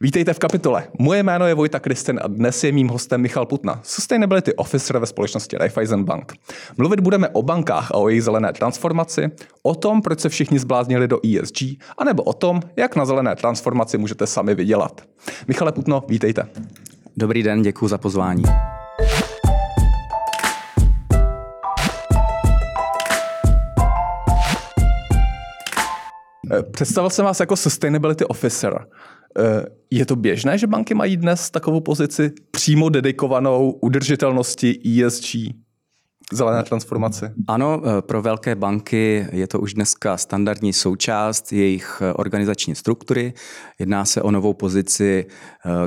Vítejte 0.00 0.34
v 0.34 0.38
kapitole. 0.38 0.88
Moje 0.98 1.22
jméno 1.22 1.46
je 1.46 1.54
Vojta 1.54 1.80
Kristen 1.80 2.20
a 2.22 2.28
dnes 2.28 2.64
je 2.64 2.72
mým 2.72 2.88
hostem 2.88 3.20
Michal 3.20 3.46
Putna, 3.46 3.80
Sustainability 3.82 4.54
Officer 4.54 4.98
ve 4.98 5.06
společnosti 5.06 5.56
Raiffeisen 5.56 6.04
Bank. 6.04 6.32
Mluvit 6.76 7.00
budeme 7.00 7.28
o 7.28 7.42
bankách 7.42 7.90
a 7.90 7.94
o 7.94 8.08
jejich 8.08 8.24
zelené 8.24 8.52
transformaci, 8.52 9.30
o 9.62 9.74
tom, 9.74 10.02
proč 10.02 10.20
se 10.20 10.28
všichni 10.28 10.58
zbláznili 10.58 11.08
do 11.08 11.20
ESG, 11.26 11.62
anebo 11.98 12.22
o 12.22 12.32
tom, 12.32 12.60
jak 12.76 12.96
na 12.96 13.04
zelené 13.04 13.36
transformaci 13.36 13.98
můžete 13.98 14.26
sami 14.26 14.54
vydělat. 14.54 15.00
Michale 15.48 15.72
Putno, 15.72 16.04
vítejte. 16.08 16.48
Dobrý 17.16 17.42
den, 17.42 17.62
děkuji 17.62 17.88
za 17.88 17.98
pozvání. 17.98 18.42
Představil 26.70 27.10
jsem 27.10 27.24
vás 27.24 27.40
jako 27.40 27.56
Sustainability 27.56 28.24
Officer. 28.24 28.86
Eh, 29.38 29.66
je 29.90 30.06
to 30.06 30.16
běžné, 30.16 30.58
že 30.58 30.66
banky 30.66 30.94
mají 30.94 31.16
dnes 31.16 31.50
takovou 31.50 31.80
pozici 31.80 32.32
přímo 32.50 32.88
dedikovanou 32.88 33.70
udržitelnosti 33.70 34.80
ESG? 34.84 35.36
Zelené 36.32 36.62
transformace. 36.62 37.34
Ano, 37.48 37.82
eh, 37.84 38.02
pro 38.02 38.22
velké 38.22 38.54
banky 38.54 39.26
je 39.32 39.46
to 39.46 39.60
už 39.60 39.74
dneska 39.74 40.16
standardní 40.16 40.72
součást 40.72 41.52
jejich 41.52 42.02
eh, 42.02 42.12
organizační 42.12 42.74
struktury. 42.74 43.34
Jedná 43.78 44.04
se 44.04 44.22
o 44.22 44.30
novou 44.30 44.54
pozici, 44.54 45.26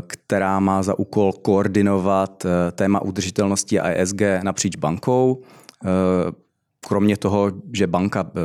která 0.08 0.60
má 0.60 0.84
za 0.84 1.00
úkol 1.00 1.34
koordinovat 1.34 2.46
téma 2.72 3.02
udržitelnosti 3.02 3.80
a 3.80 3.90
ESG 3.90 4.22
napříč 4.44 4.76
bankou 4.76 5.44
kromě 6.88 7.18
toho, 7.18 7.52
že 7.74 7.88
banka 7.88 8.32
eh, 8.36 8.40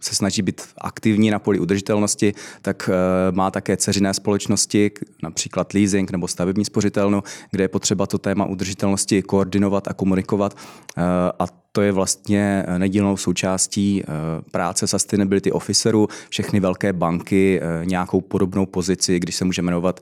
se 0.00 0.14
snaží 0.14 0.42
být 0.42 0.62
aktivní 0.78 1.30
na 1.30 1.38
poli 1.38 1.58
udržitelnosti, 1.58 2.34
tak 2.62 2.90
eh, 2.92 3.32
má 3.32 3.50
také 3.50 3.76
ceřiné 3.76 4.14
společnosti, 4.14 4.90
například 5.22 5.72
leasing 5.72 6.10
nebo 6.10 6.28
stavební 6.28 6.64
spořitelnu, 6.64 7.22
kde 7.50 7.64
je 7.64 7.68
potřeba 7.68 8.06
to 8.06 8.18
téma 8.18 8.44
udržitelnosti 8.44 9.22
koordinovat 9.22 9.88
a 9.88 9.94
komunikovat. 9.94 10.56
Eh, 10.96 11.02
a 11.38 11.46
to 11.74 11.82
je 11.82 11.92
vlastně 11.92 12.64
nedílnou 12.78 13.16
součástí 13.16 14.02
práce 14.50 14.86
sustainability 14.86 15.52
officerů. 15.52 16.08
Všechny 16.28 16.60
velké 16.60 16.92
banky 16.92 17.60
nějakou 17.84 18.20
podobnou 18.20 18.66
pozici, 18.66 19.20
když 19.20 19.36
se 19.36 19.44
může 19.44 19.62
jmenovat 19.62 20.00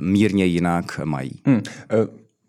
mírně 0.00 0.44
jinak, 0.44 1.00
mají. 1.04 1.40
Hmm. 1.44 1.62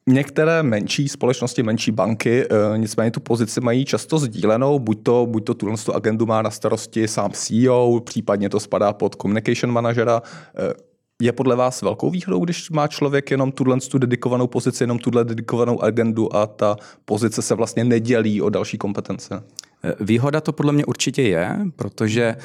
Některé 0.08 0.64
menší 0.64 1.08
společnosti, 1.08 1.64
menší 1.64 1.92
banky, 1.92 2.46
e, 2.46 2.78
nicméně 2.78 3.12
tu 3.12 3.20
pozici 3.20 3.62
mají 3.62 3.86
často 3.86 4.20
sdílenou, 4.20 4.80
buď 4.80 5.04
to, 5.04 5.26
buď 5.26 5.46
to 5.46 5.54
tuhle 5.54 5.76
agendu 5.94 6.26
má 6.26 6.42
na 6.42 6.50
starosti 6.50 7.08
sám 7.08 7.32
CEO, 7.32 8.00
případně 8.00 8.50
to 8.50 8.60
spadá 8.60 8.94
pod 8.94 9.16
communication 9.16 9.74
manažera. 9.74 10.22
E, 10.58 10.74
je 11.22 11.32
podle 11.32 11.56
vás 11.56 11.82
velkou 11.82 12.10
výhodou, 12.10 12.46
když 12.46 12.70
má 12.70 12.88
člověk 12.88 13.32
jenom 13.32 13.52
tuhle 13.52 13.80
tu 13.80 13.98
dedikovanou 13.98 14.48
pozici, 14.48 14.84
jenom 14.84 15.00
tuhle 15.00 15.26
dedikovanou 15.26 15.84
agendu 15.84 16.36
a 16.36 16.48
ta 16.48 16.76
pozice 17.06 17.42
se 17.42 17.56
vlastně 17.56 17.84
nedělí 17.84 18.42
o 18.42 18.50
další 18.50 18.78
kompetence? 18.78 19.44
E, 19.84 19.96
výhoda 20.00 20.42
to 20.42 20.54
podle 20.54 20.74
mě 20.74 20.86
určitě 20.86 21.22
je, 21.22 21.58
protože 21.76 22.36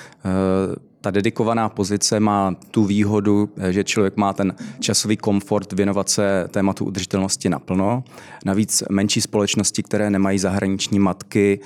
ta 1.01 1.11
dedikovaná 1.11 1.69
pozice 1.69 2.21
má 2.21 2.57
tu 2.71 2.85
výhodu, 2.85 3.51
že 3.71 3.85
člověk 3.85 4.17
má 4.17 4.33
ten 4.33 4.55
časový 4.81 5.17
komfort 5.17 5.73
věnovat 5.73 6.09
se 6.09 6.49
tématu 6.51 6.85
udržitelnosti 6.85 7.49
naplno. 7.49 8.05
Navíc 8.45 8.83
menší 8.91 9.21
společnosti, 9.21 9.83
které 9.83 10.11
nemají 10.11 10.39
zahraniční 10.39 10.99
matky, 10.99 11.61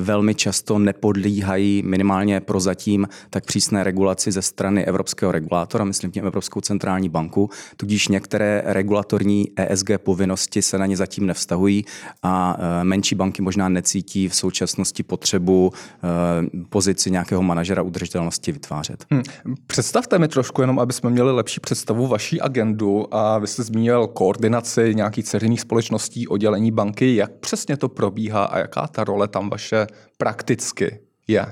velmi 0.00 0.34
často 0.34 0.78
nepodlíhají 0.78 1.82
minimálně 1.86 2.40
prozatím 2.40 3.08
tak 3.30 3.44
přísné 3.44 3.84
regulaci 3.84 4.32
ze 4.32 4.42
strany 4.42 4.84
evropského 4.84 5.32
regulátora, 5.32 5.84
myslím 5.84 6.10
tím 6.10 6.26
Evropskou 6.26 6.60
centrální 6.60 7.08
banku, 7.08 7.50
tudíž 7.76 8.08
některé 8.08 8.62
regulatorní 8.66 9.48
ESG 9.56 9.90
povinnosti 9.96 10.62
se 10.62 10.78
na 10.78 10.86
ně 10.86 10.96
zatím 10.96 11.26
nevztahují 11.26 11.84
a 12.22 12.56
e, 12.80 12.84
menší 12.84 13.14
banky 13.14 13.42
možná 13.42 13.68
necítí 13.68 14.28
v 14.28 14.34
současnosti 14.34 15.02
potřebu 15.02 15.72
e, 15.72 16.64
pozici 16.68 17.10
nějakého 17.10 17.42
manažera 17.42 17.82
udržitelnosti 17.82 18.52
vytvářet. 18.52 18.87
Hmm. 19.10 19.22
Představte 19.66 20.18
mi 20.18 20.28
trošku 20.28 20.60
jenom, 20.60 20.78
aby 20.78 20.92
jsme 20.92 21.10
měli 21.10 21.32
lepší 21.32 21.60
představu 21.60 22.06
vaší 22.06 22.40
agendu 22.40 23.14
a 23.14 23.38
vy 23.38 23.46
jste 23.46 23.62
zmínil 23.62 24.06
koordinaci 24.06 24.94
nějakých 24.94 25.24
ceřiných 25.24 25.60
společností, 25.60 26.28
oddělení 26.28 26.70
banky. 26.70 27.16
Jak 27.16 27.32
přesně 27.32 27.76
to 27.76 27.88
probíhá 27.88 28.44
a 28.44 28.58
jaká 28.58 28.86
ta 28.86 29.04
role 29.04 29.28
tam 29.28 29.50
vaše 29.50 29.86
prakticky 30.16 31.00
je? 31.28 31.42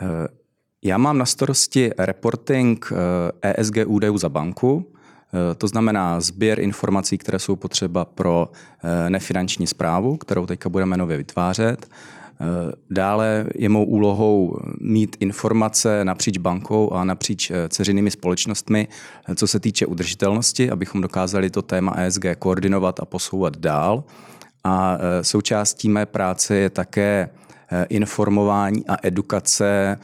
Eh, 0.00 0.28
já 0.84 0.98
mám 0.98 1.18
na 1.18 1.26
starosti 1.26 1.90
reporting 1.98 2.92
ESG 3.42 3.76
eh, 3.76 3.80
e 3.80 3.84
údajů 3.84 4.18
za 4.18 4.28
banku, 4.28 4.92
eh, 4.92 5.54
to 5.54 5.68
znamená 5.68 6.20
sběr 6.20 6.60
informací, 6.60 7.18
které 7.18 7.38
jsou 7.38 7.56
potřeba 7.56 8.04
pro 8.04 8.50
nefinanční 9.08 9.66
zprávu, 9.66 10.16
kterou 10.16 10.46
teďka 10.46 10.68
budeme 10.68 10.96
nově 10.96 11.16
vytvářet. 11.16 11.86
Dále 12.90 13.46
je 13.54 13.68
mou 13.68 13.84
úlohou 13.84 14.58
mít 14.80 15.16
informace 15.20 16.04
napříč 16.04 16.38
bankou 16.38 16.92
a 16.92 17.04
napříč 17.04 17.52
ceřinými 17.68 18.10
společnostmi, 18.10 18.88
co 19.34 19.46
se 19.46 19.60
týče 19.60 19.86
udržitelnosti, 19.86 20.70
abychom 20.70 21.00
dokázali 21.00 21.50
to 21.50 21.62
téma 21.62 21.94
ESG 21.96 22.24
koordinovat 22.38 23.00
a 23.00 23.04
posouvat 23.04 23.56
dál. 23.56 24.04
A 24.64 24.98
součástí 25.22 25.88
mé 25.88 26.06
práce 26.06 26.56
je 26.56 26.70
také 26.70 27.28
informování 27.88 28.86
a 28.86 28.96
edukace 29.02 29.98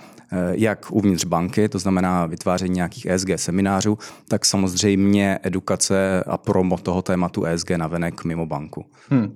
jak 0.53 0.92
uvnitř 0.92 1.25
banky, 1.25 1.69
to 1.69 1.78
znamená 1.78 2.26
vytváření 2.26 2.75
nějakých 2.75 3.06
ESG 3.06 3.28
seminářů, 3.37 3.98
tak 4.28 4.44
samozřejmě 4.44 5.38
edukace 5.42 6.25
a 6.26 6.38
promo 6.38 6.78
toho 6.78 7.03
tématu 7.03 7.44
ESG 7.44 7.71
navenek 7.71 8.25
mimo 8.25 8.47
banku. 8.47 8.84
Hmm. 9.10 9.34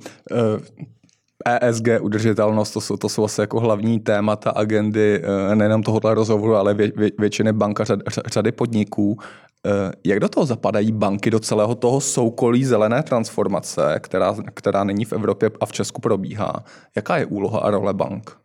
ESG, 1.47 1.89
udržitelnost, 2.01 2.71
to 2.71 2.81
jsou, 2.81 2.97
to 2.97 3.09
jsou 3.09 3.25
asi 3.25 3.41
jako 3.41 3.61
hlavní 3.61 4.01
témata 4.01 4.51
agendy 4.51 5.23
nejenom 5.55 5.83
tohoto 5.83 6.15
rozhovoru, 6.15 6.55
ale 6.55 6.75
vě, 6.75 6.93
vě, 6.97 7.11
většiny 7.19 7.53
banka 7.53 7.85
řad, 7.85 8.01
řady 8.27 8.53
podniků. 8.53 9.19
Eh, 9.67 9.93
jak 10.05 10.21
do 10.21 10.29
toho 10.29 10.47
zapadají 10.47 10.93
banky, 10.93 11.31
do 11.31 11.41
celého 11.41 11.75
toho 11.75 12.01
soukolí 12.01 12.65
zelené 12.65 13.03
transformace, 13.03 14.01
která, 14.03 14.35
která 14.55 14.85
nyní 14.85 15.05
v 15.05 15.13
Evropě 15.13 15.51
a 15.61 15.67
v 15.67 15.73
Česku 15.73 16.01
probíhá? 16.01 16.65
Jaká 16.97 17.17
je 17.17 17.27
úloha 17.27 17.61
a 17.61 17.71
role 17.71 17.95
bank? 17.95 18.37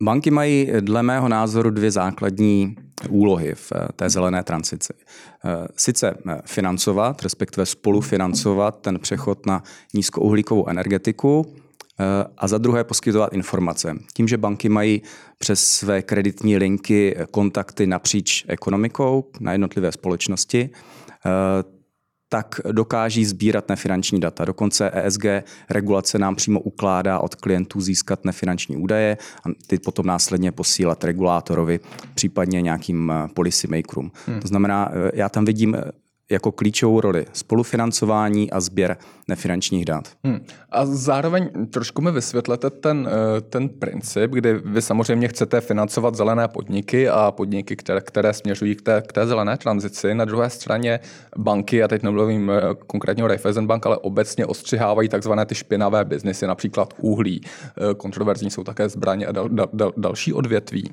Eh, 0.00 0.04
banky 0.04 0.30
mají 0.30 0.68
dle 0.80 1.02
mého 1.02 1.28
názoru 1.28 1.70
dvě 1.70 1.90
základní 1.90 2.76
úlohy 3.08 3.54
v 3.54 3.72
eh, 3.74 3.88
té 3.96 4.10
zelené 4.10 4.42
transici. 4.42 4.92
Sice 5.76 6.14
financovat, 6.44 7.22
respektive 7.22 7.66
spolufinancovat 7.66 8.80
ten 8.80 8.98
přechod 8.98 9.46
na 9.46 9.62
nízkouhlíkovou 9.94 10.68
energetiku, 10.68 11.54
a 12.38 12.48
za 12.48 12.58
druhé 12.58 12.84
poskytovat 12.84 13.32
informace. 13.32 13.96
Tím, 14.14 14.28
že 14.28 14.36
banky 14.36 14.68
mají 14.68 15.02
přes 15.38 15.66
své 15.66 16.02
kreditní 16.02 16.56
linky 16.56 17.16
kontakty 17.30 17.86
napříč 17.86 18.44
ekonomikou 18.48 19.24
na 19.40 19.52
jednotlivé 19.52 19.92
společnosti, 19.92 20.70
tak 22.32 22.60
dokáží 22.72 23.24
sbírat 23.24 23.68
nefinanční 23.68 24.20
data. 24.20 24.44
Dokonce 24.44 24.90
ESG 24.94 25.24
regulace 25.70 26.18
nám 26.18 26.36
přímo 26.36 26.60
ukládá 26.60 27.18
od 27.18 27.34
klientů 27.34 27.80
získat 27.80 28.24
nefinanční 28.24 28.76
údaje 28.76 29.18
a 29.46 29.48
ty 29.66 29.78
potom 29.78 30.06
následně 30.06 30.52
posílat 30.52 31.04
regulátorovi, 31.04 31.80
případně 32.14 32.62
nějakým 32.62 33.12
policy 33.34 33.66
makerům. 33.66 34.12
Hmm. 34.26 34.40
To 34.40 34.48
znamená, 34.48 34.92
já 35.14 35.28
tam 35.28 35.44
vidím 35.44 35.76
jako 36.30 36.52
klíčovou 36.52 37.00
roli 37.00 37.26
spolufinancování 37.32 38.50
a 38.50 38.60
sběr 38.60 38.96
nefinančních 39.28 39.84
dat. 39.84 40.08
Hmm. 40.24 40.40
A 40.70 40.86
zároveň 40.86 41.50
trošku 41.70 42.02
mi 42.02 42.12
vysvětlete 42.12 42.70
ten, 42.70 43.08
eh, 43.08 43.40
ten 43.40 43.68
princip, 43.68 44.30
kdy 44.30 44.54
vy 44.64 44.82
samozřejmě 44.82 45.28
chcete 45.28 45.60
financovat 45.60 46.14
zelené 46.14 46.48
podniky 46.48 47.08
a 47.08 47.30
podniky, 47.30 47.76
které, 47.76 48.00
které 48.00 48.32
směřují 48.32 48.74
k 48.74 48.82
té, 48.82 49.02
k 49.06 49.12
té 49.12 49.26
zelené 49.26 49.56
tranzici. 49.56 50.14
Na 50.14 50.24
druhé 50.24 50.50
straně 50.50 51.00
banky, 51.38 51.82
a 51.82 51.88
teď 51.88 52.02
nemluvím 52.02 52.50
eh, 52.50 52.62
konkrétně 52.86 53.24
o 53.24 53.26
Raiffeisen 53.26 53.66
Bank, 53.66 53.86
ale 53.86 53.96
obecně 53.96 54.46
ostřihávají 54.46 55.08
takzvané 55.08 55.46
ty 55.46 55.54
špinavé 55.54 56.04
biznesy, 56.04 56.46
například 56.46 56.94
uhlí. 56.98 57.40
Eh, 57.44 57.94
kontroverzní 57.94 58.50
jsou 58.50 58.64
také 58.64 58.88
zbraně 58.88 59.26
a 59.26 59.32
dal, 59.32 59.48
dal, 59.48 59.68
dal, 59.72 59.92
další 59.96 60.32
odvětví. 60.32 60.90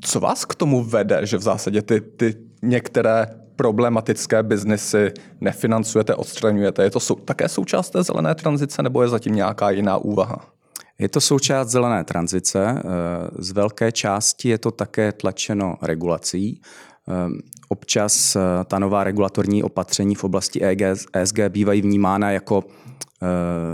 Co 0.00 0.20
vás 0.20 0.44
k 0.44 0.54
tomu 0.54 0.84
vede, 0.84 1.26
že 1.26 1.36
v 1.36 1.42
zásadě 1.42 1.82
ty, 1.82 2.00
ty 2.00 2.34
některé 2.62 3.26
problematické 3.60 4.42
biznesy 4.42 5.12
nefinancujete, 5.40 6.14
odstraňujete. 6.14 6.82
Je 6.82 6.90
to 6.90 7.00
sou, 7.00 7.14
také 7.14 7.48
součást 7.48 7.90
té 7.90 8.02
zelené 8.02 8.34
tranzice 8.34 8.82
nebo 8.82 9.02
je 9.02 9.08
zatím 9.08 9.34
nějaká 9.34 9.70
jiná 9.70 9.96
úvaha? 9.96 10.40
Je 10.98 11.08
to 11.08 11.20
součást 11.20 11.68
zelené 11.68 12.04
tranzice. 12.04 12.64
Eh, 12.64 12.82
z 13.38 13.50
velké 13.52 13.92
části 13.92 14.48
je 14.48 14.58
to 14.58 14.70
také 14.70 15.12
tlačeno 15.12 15.76
regulací. 15.82 16.60
Eh, 17.08 17.12
občas 17.68 18.36
eh, 18.36 18.40
ta 18.64 18.78
nová 18.78 19.04
regulatorní 19.04 19.62
opatření 19.62 20.14
v 20.14 20.24
oblasti 20.24 20.60
ESG 21.12 21.38
bývají 21.48 21.82
vnímána 21.82 22.30
jako 22.30 22.64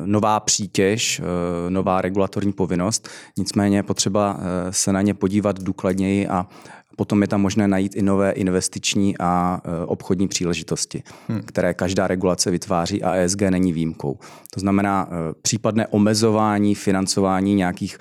nová 0.05 0.41
přítěž, 0.41 1.23
nová 1.69 2.01
regulatorní 2.01 2.53
povinnost. 2.53 3.09
Nicméně 3.39 3.79
je 3.79 3.83
potřeba 3.83 4.39
se 4.71 4.93
na 4.93 5.03
ně 5.03 5.15
podívat 5.15 5.63
důkladněji 5.63 6.29
a 6.29 6.47
potom 6.97 7.23
je 7.23 7.29
tam 7.29 7.41
možné 7.41 7.69
najít 7.69 7.97
i 7.97 8.03
nové 8.03 8.31
investiční 8.31 9.19
a 9.19 9.61
obchodní 9.87 10.29
příležitosti, 10.29 11.03
hmm. 11.29 11.43
které 11.47 11.75
každá 11.75 12.07
regulace 12.07 12.51
vytváří 12.51 13.03
a 13.03 13.15
ESG 13.15 13.43
není 13.43 13.73
výjimkou. 13.73 14.19
To 14.55 14.61
znamená 14.61 15.09
případné 15.43 15.87
omezování 15.87 16.75
financování 16.75 17.55
nějakých 17.55 17.99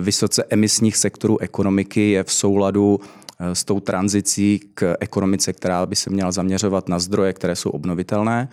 vysoce 0.00 0.44
emisních 0.50 0.96
sektorů 0.96 1.38
ekonomiky 1.40 2.10
je 2.10 2.24
v 2.24 2.32
souladu 2.32 3.00
s 3.40 3.64
tou 3.64 3.80
tranzicí 3.80 4.60
k 4.74 4.96
ekonomice, 5.00 5.52
která 5.52 5.86
by 5.86 5.96
se 5.96 6.10
měla 6.10 6.32
zaměřovat 6.32 6.88
na 6.88 6.98
zdroje, 6.98 7.32
které 7.32 7.56
jsou 7.56 7.70
obnovitelné 7.70 8.48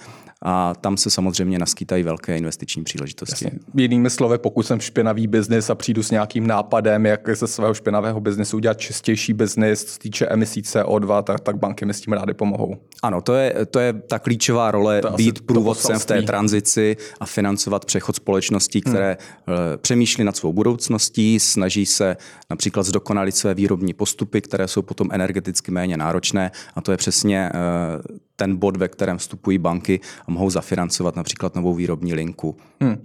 a 0.47 0.73
tam 0.81 0.97
se 0.97 1.09
samozřejmě 1.09 1.59
naskýtají 1.59 2.03
velké 2.03 2.37
investiční 2.37 2.83
příležitosti. 2.83 3.45
Jasně. 3.45 3.59
Jinými 3.75 4.09
slovy, 4.09 4.37
pokud 4.37 4.67
jsem 4.67 4.79
špinavý 4.79 5.27
biznis 5.27 5.69
a 5.69 5.75
přijdu 5.75 6.03
s 6.03 6.11
nějakým 6.11 6.47
nápadem, 6.47 7.05
jak 7.05 7.29
ze 7.37 7.47
svého 7.47 7.73
špinavého 7.73 8.21
biznesu 8.21 8.57
udělat 8.57 8.79
čistější 8.79 9.33
biznis, 9.33 9.83
co 9.85 9.99
týče 9.99 10.25
emisí 10.25 10.61
CO2, 10.61 11.23
tak, 11.23 11.39
tak 11.39 11.57
banky 11.57 11.85
mi 11.85 11.93
s 11.93 12.01
tím 12.01 12.13
rády 12.13 12.33
pomohou. 12.33 12.77
Ano, 13.03 13.21
to 13.21 13.35
je, 13.35 13.65
to 13.65 13.79
je 13.79 13.93
ta 13.93 14.19
klíčová 14.19 14.71
role 14.71 15.01
to 15.01 15.09
být 15.09 15.41
průvodcem 15.41 15.99
v 15.99 16.05
té 16.05 16.21
tranzici 16.21 16.97
a 17.19 17.25
financovat 17.25 17.85
přechod 17.85 18.15
společností, 18.15 18.81
hmm. 18.85 18.93
které 18.93 19.17
hmm. 19.47 19.57
přemýšlí 19.77 20.23
nad 20.23 20.37
svou 20.37 20.53
budoucností, 20.53 21.39
snaží 21.39 21.85
se 21.85 22.17
například 22.49 22.83
zdokonalit 22.83 23.35
své 23.35 23.53
výrobní 23.53 23.93
postupy, 23.93 24.41
které 24.41 24.67
jsou 24.67 24.81
potom 24.81 25.09
energeticky 25.11 25.71
méně 25.71 25.97
náročné 25.97 26.51
a 26.75 26.81
to 26.81 26.91
je 26.91 26.97
přesně 26.97 27.49
eh, 27.53 28.25
ten 28.35 28.55
bod, 28.55 28.77
ve 28.77 28.87
kterém 28.87 29.17
vstupují 29.17 29.57
banky 29.57 29.99
a 30.27 30.31
mohou 30.31 30.49
zafinancovat 30.49 31.15
například 31.15 31.55
novou 31.55 31.73
výrobní 31.73 32.13
linku. 32.13 32.57
Hmm. 32.81 32.97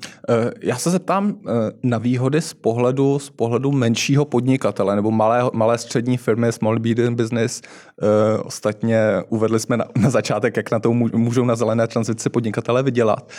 Já 0.60 0.76
se 0.76 0.90
zeptám 0.90 1.34
eh, 1.34 1.50
na 1.82 1.98
výhody 1.98 2.40
z 2.40 2.54
pohledu, 2.54 3.18
z 3.18 3.30
pohledu 3.30 3.72
menšího 3.72 4.24
podnikatele 4.24 4.96
nebo 4.96 5.10
malé, 5.10 5.50
malé 5.52 5.78
střední 5.78 6.16
firmy, 6.16 6.52
small 6.52 6.78
medium 6.78 7.14
business. 7.14 7.62
Eh, 7.62 8.38
ostatně 8.38 9.00
uvedli 9.28 9.60
jsme 9.60 9.76
na, 9.76 9.84
na 9.96 10.10
začátek, 10.10 10.56
jak 10.56 10.70
na 10.70 10.78
to 10.78 10.92
můžou 10.92 11.44
na 11.44 11.56
zelené 11.56 11.86
tranzici 11.86 12.30
podnikatele 12.30 12.82
vydělat. 12.82 13.30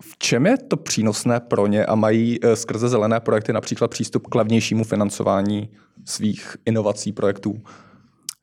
V 0.00 0.18
čem 0.18 0.46
je 0.46 0.58
to 0.58 0.76
přínosné 0.76 1.40
pro 1.40 1.66
ně 1.66 1.86
a 1.86 1.94
mají 1.94 2.38
skrze 2.54 2.88
zelené 2.88 3.20
projekty 3.20 3.52
například 3.52 3.88
přístup 3.88 4.26
k 4.26 4.34
levnějšímu 4.34 4.84
financování 4.84 5.68
svých 6.04 6.56
inovací 6.66 7.12
projektů? 7.12 7.60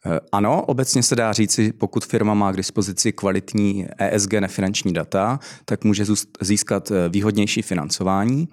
Eh, 0.05 0.19
ano, 0.31 0.61
obecně 0.61 1.03
se 1.03 1.15
dá 1.15 1.33
říci, 1.33 1.73
pokud 1.73 2.05
firma 2.05 2.33
má 2.33 2.51
k 2.51 2.57
dispozici 2.57 3.11
kvalitní 3.11 3.87
ESG 3.97 4.33
nefinanční 4.33 4.93
data, 4.93 5.39
tak 5.65 5.83
může 5.83 6.05
získat 6.41 6.91
eh, 6.91 7.09
výhodnější 7.09 7.61
financování. 7.61 8.47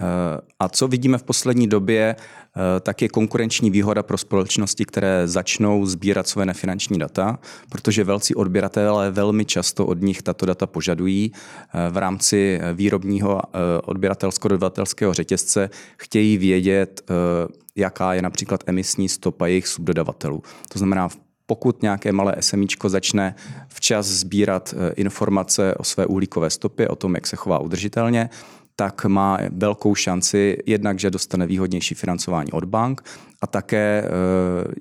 Eh, 0.00 0.04
a 0.60 0.68
co 0.68 0.88
vidíme 0.88 1.18
v 1.18 1.22
poslední 1.22 1.66
době, 1.66 2.16
tak 2.80 3.02
je 3.02 3.08
konkurenční 3.08 3.70
výhoda 3.70 4.02
pro 4.02 4.18
společnosti, 4.18 4.84
které 4.84 5.28
začnou 5.28 5.86
sbírat 5.86 6.28
své 6.28 6.46
nefinanční 6.46 6.98
data, 6.98 7.38
protože 7.68 8.04
velcí 8.04 8.34
odběratelé 8.34 9.10
velmi 9.10 9.44
často 9.44 9.86
od 9.86 10.00
nich 10.00 10.22
tato 10.22 10.46
data 10.46 10.66
požadují. 10.66 11.32
V 11.90 11.96
rámci 11.96 12.60
výrobního 12.74 13.42
odběratelsko-dodavatelského 13.84 15.14
řetězce 15.14 15.70
chtějí 15.96 16.38
vědět, 16.38 17.10
jaká 17.76 18.14
je 18.14 18.22
například 18.22 18.64
emisní 18.66 19.08
stopa 19.08 19.46
jejich 19.46 19.68
subdodavatelů. 19.68 20.42
To 20.72 20.78
znamená, 20.78 21.08
pokud 21.46 21.82
nějaké 21.82 22.12
malé 22.12 22.36
SMIčko 22.40 22.88
začne 22.88 23.34
včas 23.68 24.06
sbírat 24.06 24.74
eh, 24.76 24.92
informace 24.92 25.74
o 25.74 25.84
své 25.84 26.06
uhlíkové 26.06 26.50
stopě, 26.50 26.88
o 26.88 26.96
tom, 26.96 27.14
jak 27.14 27.26
se 27.26 27.36
chová 27.36 27.58
udržitelně, 27.58 28.30
tak 28.76 29.04
má 29.04 29.38
velkou 29.50 29.94
šanci 29.94 30.58
jednak, 30.66 30.98
že 30.98 31.10
dostane 31.10 31.46
výhodnější 31.46 31.94
financování 31.94 32.52
od 32.52 32.64
bank 32.64 33.02
a 33.42 33.46
také 33.46 34.04
eh, 34.04 34.74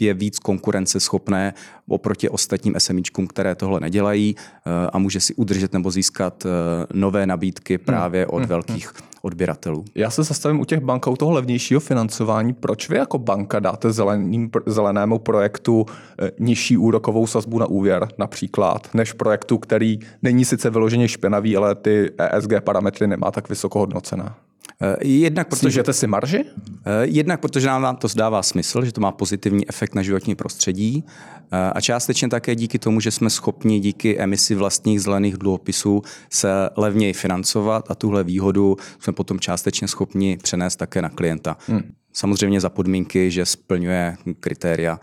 je 0.00 0.14
víc 0.14 0.38
konkurenceschopné 0.38 1.54
oproti 1.88 2.28
ostatním 2.28 2.74
SMIčkům, 2.78 3.26
které 3.26 3.54
tohle 3.54 3.80
nedělají 3.80 4.36
eh, 4.36 4.70
a 4.92 4.98
může 4.98 5.20
si 5.20 5.34
udržet 5.34 5.72
nebo 5.72 5.90
získat 5.90 6.46
nové 6.94 7.26
nabídky 7.26 7.78
právě 7.78 8.26
od 8.26 8.36
hmm, 8.36 8.42
hmm, 8.42 8.48
velkých 8.48 8.86
hmm 8.86 9.12
odběratelů. 9.22 9.84
Já 9.94 10.10
se 10.10 10.22
zastavím 10.22 10.60
u 10.60 10.64
těch 10.64 10.80
bankou 10.80 11.16
toho 11.16 11.32
levnějšího 11.32 11.80
financování. 11.80 12.52
Proč 12.52 12.88
vy 12.88 12.96
jako 12.96 13.18
banka 13.18 13.60
dáte 13.60 13.92
zeleným, 13.92 14.50
zelenému 14.66 15.18
projektu 15.18 15.86
eh, 15.88 16.30
nižší 16.38 16.76
úrokovou 16.76 17.26
sazbu 17.26 17.58
na 17.58 17.66
úvěr 17.66 18.08
například, 18.18 18.94
než 18.94 19.12
projektu, 19.12 19.58
který 19.58 19.98
není 20.22 20.44
sice 20.44 20.70
vyloženě 20.70 21.08
špinavý, 21.08 21.56
ale 21.56 21.74
ty 21.74 22.10
ESG 22.18 22.50
parametry 22.60 23.06
nemá 23.06 23.30
tak 23.30 23.48
vysoko 23.48 23.78
hodnocená? 23.78 24.36
Eh, 24.82 24.96
jednak 25.06 25.48
protože, 25.48 25.60
Snižujete 25.60 25.92
si 25.92 26.06
marži? 26.06 26.44
Eh, 26.44 26.90
jednak 27.02 27.40
protože 27.40 27.66
nám 27.66 27.96
to 27.96 28.08
zdává 28.08 28.42
smysl, 28.42 28.84
že 28.84 28.92
to 28.92 29.00
má 29.00 29.12
pozitivní 29.12 29.68
efekt 29.68 29.94
na 29.94 30.02
životní 30.02 30.34
prostředí 30.34 31.04
eh, 31.52 31.70
a 31.74 31.80
částečně 31.80 32.28
také 32.28 32.54
díky 32.54 32.78
tomu, 32.78 33.00
že 33.00 33.10
jsme 33.10 33.30
schopni 33.30 33.80
díky 33.80 34.18
emisi 34.18 34.54
vlastních 34.54 35.00
zelených 35.00 35.36
dluhopisů 35.36 36.02
se 36.30 36.48
levněji 36.76 37.12
financovat 37.12 37.90
a 37.90 37.94
tuhle 37.94 38.24
výhodu 38.24 38.76
jsme 38.98 39.12
potom 39.12 39.40
částečně 39.40 39.88
schopni 39.88 40.38
přenést 40.42 40.76
také 40.76 41.02
na 41.02 41.08
klienta. 41.08 41.56
Hmm. 41.66 41.82
Samozřejmě 42.12 42.60
za 42.60 42.68
podmínky, 42.68 43.30
že 43.30 43.46
splňuje 43.46 44.16
kritéria 44.40 45.00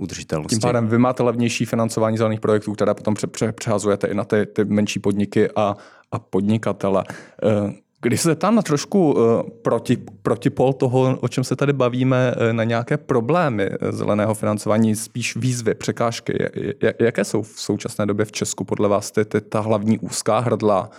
udržitelnosti. 0.00 0.56
Tím 0.56 0.60
pádem 0.60 0.88
vy 0.88 0.98
máte 0.98 1.22
levnější 1.22 1.64
financování 1.64 2.16
zelených 2.16 2.40
projektů, 2.40 2.72
které 2.72 2.94
potom 2.94 3.14
přehazujete 3.52 4.06
i 4.06 4.14
na 4.14 4.24
ty, 4.24 4.46
ty 4.46 4.64
menší 4.64 5.00
podniky 5.00 5.48
a, 5.56 5.76
a 6.12 6.18
podnikatele. 6.18 7.04
Když 8.02 8.20
se 8.20 8.34
tam 8.34 8.54
na 8.54 8.62
trošku 8.62 9.12
uh, 9.12 9.42
proti, 9.62 9.96
protipol 10.22 10.72
toho, 10.72 11.18
o 11.20 11.28
čem 11.28 11.44
se 11.44 11.56
tady 11.56 11.72
bavíme, 11.72 12.34
uh, 12.36 12.52
na 12.52 12.64
nějaké 12.64 12.96
problémy 12.96 13.70
uh, 13.70 13.90
zeleného 13.90 14.34
financování, 14.34 14.96
spíš 14.96 15.36
výzvy, 15.36 15.74
překážky, 15.74 16.38
jaké 17.00 17.24
jsou 17.24 17.42
v 17.42 17.48
současné 17.48 18.06
době 18.06 18.24
v 18.24 18.32
Česku 18.32 18.64
podle 18.64 18.88
vás 18.88 19.10
ty, 19.10 19.24
ty, 19.24 19.40
ta 19.40 19.60
hlavní 19.60 19.98
úzká 19.98 20.38
hrdla 20.38 20.90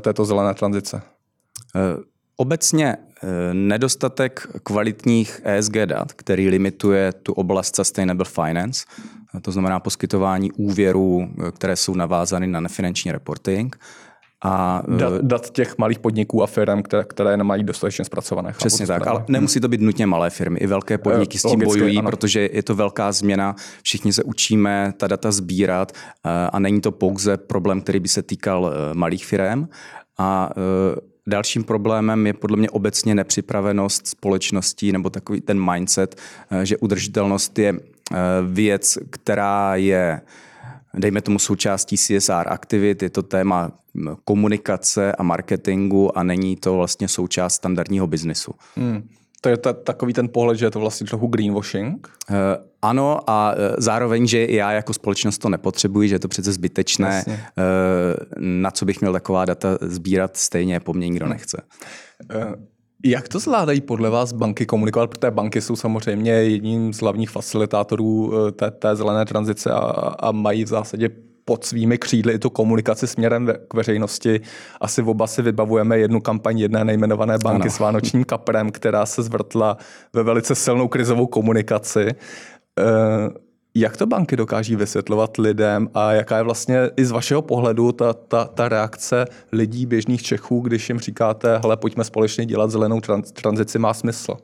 této 0.00 0.24
zelené 0.24 0.54
tranzice? 0.54 1.02
Obecně 2.36 2.96
nedostatek 3.52 4.48
kvalitních 4.62 5.40
ESG 5.44 5.72
dat, 5.72 6.12
který 6.12 6.48
limituje 6.48 7.12
tu 7.12 7.32
oblast 7.32 7.76
sustainable 7.76 8.24
finance, 8.24 8.84
to 9.42 9.52
znamená 9.52 9.80
poskytování 9.80 10.52
úvěrů, 10.52 11.28
které 11.54 11.76
jsou 11.76 11.94
navázány 11.94 12.46
na 12.46 12.60
nefinanční 12.60 13.12
reporting, 13.12 13.76
a, 14.44 14.82
dat, 14.88 15.12
eh, 15.12 15.18
dat 15.22 15.50
těch 15.50 15.78
malých 15.78 15.98
podniků 15.98 16.42
a 16.42 16.46
firm, 16.46 16.82
které, 16.82 17.04
které 17.04 17.36
nemají 17.36 17.64
dostatečně 17.64 18.04
zpracované. 18.04 18.52
Přesně 18.58 18.86
tak, 18.86 19.06
ale 19.06 19.24
nemusí 19.28 19.60
to 19.60 19.68
být 19.68 19.80
nutně 19.80 20.06
malé 20.06 20.30
firmy. 20.30 20.58
I 20.58 20.66
velké 20.66 20.98
podniky 20.98 21.38
s 21.38 21.42
tím 21.42 21.50
Logicky, 21.50 21.66
bojují, 21.66 21.98
ano. 21.98 22.10
protože 22.10 22.48
je 22.52 22.62
to 22.62 22.74
velká 22.74 23.12
změna. 23.12 23.56
Všichni 23.82 24.12
se 24.12 24.22
učíme 24.22 24.94
ta 24.96 25.06
data 25.06 25.32
sbírat 25.32 25.92
eh, 25.92 26.30
a 26.52 26.58
není 26.58 26.80
to 26.80 26.92
pouze 26.92 27.36
problém, 27.36 27.80
který 27.80 28.00
by 28.00 28.08
se 28.08 28.22
týkal 28.22 28.74
malých 28.92 29.26
firm. 29.26 29.68
A 30.18 30.50
Dalším 31.26 31.64
problémem 31.64 32.26
je 32.26 32.32
podle 32.32 32.56
mě 32.56 32.70
obecně 32.70 33.14
nepřipravenost 33.14 34.06
společností 34.06 34.92
nebo 34.92 35.10
takový 35.10 35.40
ten 35.40 35.70
mindset, 35.70 36.16
že 36.62 36.76
udržitelnost 36.76 37.58
je 37.58 37.74
věc, 38.46 38.98
která 39.10 39.76
je 39.76 40.20
dejme 40.98 41.20
tomu 41.20 41.38
součástí 41.38 41.96
CSR 41.96 42.44
aktivit, 42.46 43.02
je 43.02 43.10
to 43.10 43.22
téma 43.22 43.72
komunikace 44.24 45.12
a 45.12 45.22
marketingu 45.22 46.18
a 46.18 46.22
není 46.22 46.56
to 46.56 46.74
vlastně 46.74 47.08
součást 47.08 47.54
standardního 47.54 48.06
biznesu. 48.06 48.52
Hmm. 48.76 49.08
To 49.40 49.48
je 49.48 49.56
ta, 49.56 49.72
takový 49.72 50.12
ten 50.12 50.28
pohled, 50.28 50.58
že 50.58 50.66
je 50.66 50.70
to 50.70 50.80
vlastně 50.80 51.06
trochu 51.06 51.26
greenwashing? 51.26 52.08
Uh, 52.30 52.36
ano 52.82 53.30
a 53.30 53.52
uh, 53.52 53.58
zároveň, 53.78 54.26
že 54.26 54.46
já 54.50 54.72
jako 54.72 54.92
společnost 54.92 55.38
to 55.38 55.48
nepotřebuji, 55.48 56.08
že 56.08 56.14
je 56.14 56.18
to 56.18 56.28
přece 56.28 56.52
zbytečné, 56.52 57.24
uh, 57.26 57.34
na 58.38 58.70
co 58.70 58.84
bych 58.84 59.00
měl 59.00 59.12
taková 59.12 59.44
data 59.44 59.78
sbírat, 59.80 60.36
stejně 60.36 60.80
po 60.80 60.92
mně 60.92 61.08
nikdo 61.08 61.24
hmm. 61.24 61.32
nechce. 61.32 61.62
Uh, 62.34 62.54
jak 63.04 63.28
to 63.28 63.38
zvládají 63.38 63.80
podle 63.80 64.10
vás 64.10 64.32
banky 64.32 64.66
komunikovat? 64.66 65.10
Protože 65.10 65.30
banky 65.30 65.60
jsou 65.60 65.76
samozřejmě 65.76 66.32
jedním 66.32 66.92
z 66.92 67.00
hlavních 67.00 67.30
facilitátorů 67.30 68.32
té, 68.52 68.70
té 68.70 68.96
zelené 68.96 69.24
tranzice 69.24 69.70
a, 69.70 69.78
a 70.18 70.32
mají 70.32 70.64
v 70.64 70.68
zásadě 70.68 71.10
pod 71.44 71.64
svými 71.64 71.98
křídly 71.98 72.32
i 72.32 72.38
tu 72.38 72.50
komunikaci 72.50 73.06
směrem 73.06 73.52
k 73.68 73.74
veřejnosti. 73.74 74.40
Asi 74.80 75.02
v 75.02 75.08
oba 75.08 75.26
si 75.26 75.42
vybavujeme 75.42 75.98
jednu 75.98 76.20
kampaň 76.20 76.58
jedné 76.58 76.84
nejmenované 76.84 77.38
banky 77.44 77.62
ano. 77.62 77.70
s 77.70 77.78
Vánočním 77.78 78.24
kaprem, 78.24 78.70
která 78.70 79.06
se 79.06 79.22
zvrtla 79.22 79.76
ve 80.12 80.22
velice 80.22 80.54
silnou 80.54 80.88
krizovou 80.88 81.26
komunikaci. 81.26 82.00
E, 82.08 82.14
jak 83.74 83.96
to 83.96 84.06
banky 84.06 84.36
dokáží 84.36 84.76
vysvětlovat 84.76 85.36
lidem 85.36 85.88
a 85.94 86.12
jaká 86.12 86.36
je 86.36 86.42
vlastně 86.42 86.90
i 86.96 87.04
z 87.04 87.10
vašeho 87.10 87.42
pohledu 87.42 87.92
ta, 87.92 88.12
ta, 88.12 88.44
ta 88.44 88.68
reakce 88.68 89.24
lidí, 89.52 89.86
běžných 89.86 90.22
Čechů, 90.22 90.60
když 90.60 90.88
jim 90.88 90.98
říkáte, 90.98 91.58
hele, 91.58 91.76
pojďme 91.76 92.04
společně 92.04 92.46
dělat 92.46 92.70
zelenou 92.70 93.00
tranzici, 93.32 93.78
má 93.78 93.94
smysl? 93.94 94.36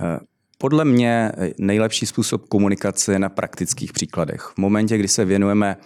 E, 0.00 0.18
podle 0.58 0.84
mě 0.84 1.32
nejlepší 1.58 2.06
způsob 2.06 2.48
komunikace 2.48 3.12
je 3.12 3.18
na 3.18 3.28
praktických 3.28 3.92
příkladech. 3.92 4.40
V 4.40 4.58
momentě, 4.58 4.98
kdy 4.98 5.08
se 5.08 5.24
věnujeme 5.24 5.76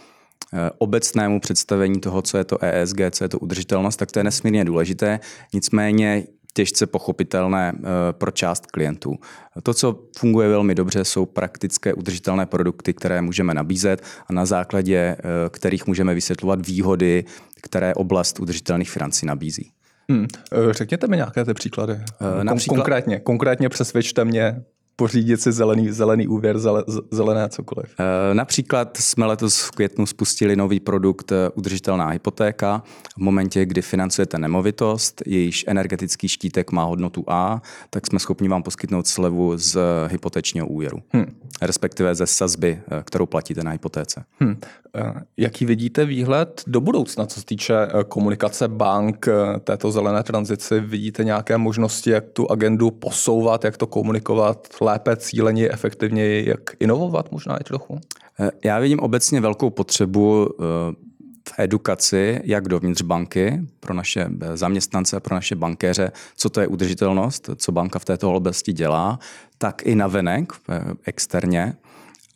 Eh, 0.55 0.71
obecnému 0.79 1.41
představení 1.41 2.01
toho, 2.01 2.23
co 2.23 2.39
je 2.39 2.45
to 2.45 2.59
ESG, 2.65 2.97
co 3.11 3.25
je 3.25 3.29
to 3.29 3.39
udržitelnost, 3.39 3.97
tak 3.97 4.13
to 4.13 4.19
je 4.19 4.25
nesmírně 4.25 4.65
důležité. 4.65 5.21
Nicméně 5.55 6.25
těžce 6.53 6.87
pochopitelné 6.87 7.73
pro 8.13 8.31
část 8.31 8.67
klientů. 8.67 9.15
To, 9.63 9.75
co 9.75 9.99
funguje 10.19 10.49
velmi 10.49 10.75
dobře, 10.75 11.05
jsou 11.05 11.27
praktické 11.27 11.95
udržitelné 11.95 12.47
produkty, 12.47 12.95
které 12.95 13.23
můžeme 13.23 13.55
nabízet 13.55 14.03
a 14.27 14.33
na 14.33 14.47
základě 14.47 15.17
kterých 15.51 15.87
můžeme 15.87 16.15
vysvětlovat 16.15 16.67
výhody, 16.67 17.25
které 17.63 17.95
oblast 17.95 18.41
udržitelných 18.41 18.91
financí 18.91 19.27
nabízí. 19.27 19.71
Hmm. 20.11 20.27
Řekněte 20.71 21.07
mi 21.07 21.17
nějaké 21.17 21.45
ty 21.45 21.55
příklady. 21.55 21.99
Například... 22.43 22.77
Konkrétně, 22.77 23.21
konkrétně 23.21 23.69
přesvědčte 23.69 24.25
mě, 24.25 24.65
pořídit 25.03 25.41
si 25.41 25.53
zelený, 25.53 25.91
zelený 25.91 26.29
úvěr, 26.29 26.59
zelené 27.11 27.49
cokoliv. 27.49 27.95
Eh, 27.99 28.35
například 28.35 28.97
jsme 28.97 29.27
letos 29.27 29.63
v 29.63 29.71
květnu 29.71 30.07
spustili 30.07 30.57
nový 30.57 30.81
produkt 30.81 31.33
eh, 31.33 31.51
udržitelná 31.55 32.09
hypotéka. 32.09 32.83
V 33.15 33.19
momentě, 33.19 33.67
kdy 33.67 33.83
financujete 33.83 34.39
nemovitost, 34.39 35.23
jejíž 35.27 35.65
energetický 35.69 36.29
štítek 36.29 36.73
má 36.73 36.85
hodnotu 36.85 37.25
A, 37.29 37.63
tak 37.91 38.07
jsme 38.07 38.19
schopni 38.19 38.49
vám 38.49 38.63
poskytnout 38.63 39.07
slevu 39.07 39.59
z 39.59 39.79
hypotečního 40.09 40.67
úvěru, 40.67 41.03
hmm. 41.13 41.27
respektive 41.63 42.15
ze 42.15 42.27
sazby, 42.27 42.81
eh, 42.91 43.03
kterou 43.05 43.27
platíte 43.27 43.63
na 43.65 43.71
hypotéce. 43.71 44.25
Hmm. 44.41 44.57
Jaký 45.37 45.65
vidíte 45.65 46.05
výhled 46.05 46.63
do 46.67 46.81
budoucna, 46.81 47.27
co 47.27 47.41
se 47.41 47.47
týče 47.47 47.75
komunikace 48.09 48.69
bank 48.69 49.27
této 49.65 49.91
zelené 49.91 50.23
tranzici? 50.23 50.81
Vidíte 50.81 51.25
nějaké 51.25 51.59
možnosti, 51.59 52.11
jak 52.11 52.25
tu 52.33 52.51
agendu 52.51 52.91
posouvat, 52.91 53.65
jak 53.65 53.77
to 53.77 53.87
komunikovat 53.87 54.69
lépe, 54.81 54.92
cíleně, 55.17 55.71
efektivněji, 55.71 56.49
jak 56.49 56.61
inovovat 56.81 57.33
možná 57.33 57.57
i 57.57 57.65
trochu? 57.65 58.01
Eh, 58.41 58.51
já 58.65 58.79
vidím 58.79 59.01
obecně 59.01 59.41
velkou 59.41 59.71
potřebu 59.71 60.49
eh, 60.51 60.65
v 61.49 61.55
edukaci, 61.59 62.41
jak 62.45 62.69
dovnitř 62.69 63.03
banky, 63.03 63.61
pro 63.81 63.95
naše 63.95 64.29
eh, 64.41 64.57
zaměstnance, 64.57 65.21
pro 65.21 65.35
naše 65.35 65.57
bankéře, 65.57 66.13
co 66.37 66.51
to 66.51 66.61
je 66.61 66.67
udržitelnost, 66.67 67.51
co 67.57 67.73
banka 67.73 67.99
v 67.99 68.05
této 68.05 68.35
oblasti 68.35 68.73
dělá, 68.73 69.19
tak 69.59 69.83
i 69.87 69.95
navenek, 69.95 70.53
externě. 71.05 71.77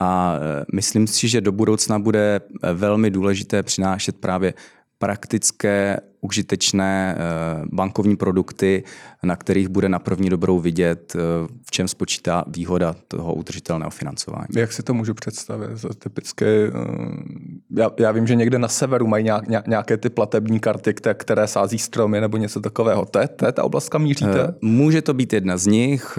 A 0.01 0.39
myslím 0.75 1.07
si, 1.07 1.29
že 1.29 1.41
do 1.41 1.53
budoucna 1.53 1.99
bude 1.99 2.41
velmi 2.73 3.11
důležité 3.11 3.63
přinášet 3.63 4.17
právě 4.17 4.55
praktické, 4.99 6.01
užitečné 6.21 7.17
eh, 7.19 7.65
bankovní 7.73 8.17
produkty, 8.17 8.85
na 9.23 9.37
kterých 9.37 9.69
bude 9.69 9.89
na 9.89 9.99
první 9.99 10.31
dobrou 10.31 10.61
vidět, 10.61 11.13
eh, 11.17 11.19
v 11.67 11.71
čem 11.71 11.89
spočítá 11.89 12.45
výhoda 12.47 12.97
toho 13.09 13.35
udržitelného 13.35 13.91
financování. 13.91 14.47
Jak 14.57 14.73
si 14.73 14.83
to 14.83 14.95
můžu 14.95 15.15
představit? 15.15 15.77
Za 15.77 15.89
typické, 15.89 16.47
eh, 16.47 16.71
já, 17.77 17.91
já 17.99 18.13
vím, 18.13 18.27
že 18.27 18.35
někde 18.35 18.59
na 18.59 18.69
severu 18.69 19.07
mají 19.07 19.25
nějak, 19.25 19.67
nějaké 19.67 19.97
ty 19.97 20.11
platební 20.11 20.61
karty, 20.61 20.95
které, 21.15 21.47
sází 21.47 21.79
stromy 21.79 22.21
nebo 22.21 22.37
něco 22.37 22.61
takového. 22.61 23.05
To 23.05 23.19
je, 23.19 23.29
to 23.29 23.47
je 23.47 23.53
ta 23.53 23.65
oblast, 23.65 23.89
kam 23.89 24.03
míříte? 24.03 24.55
Může 24.61 25.03
to 25.03 25.15
být 25.15 25.33
jedna 25.33 25.57
z 25.57 25.67
nich. 25.67 26.19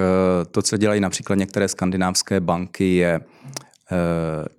To, 0.51 0.62
co 0.62 0.77
dělají 0.77 1.01
například 1.01 1.36
některé 1.36 1.67
skandinávské 1.67 2.39
banky, 2.39 2.96
je 2.96 3.19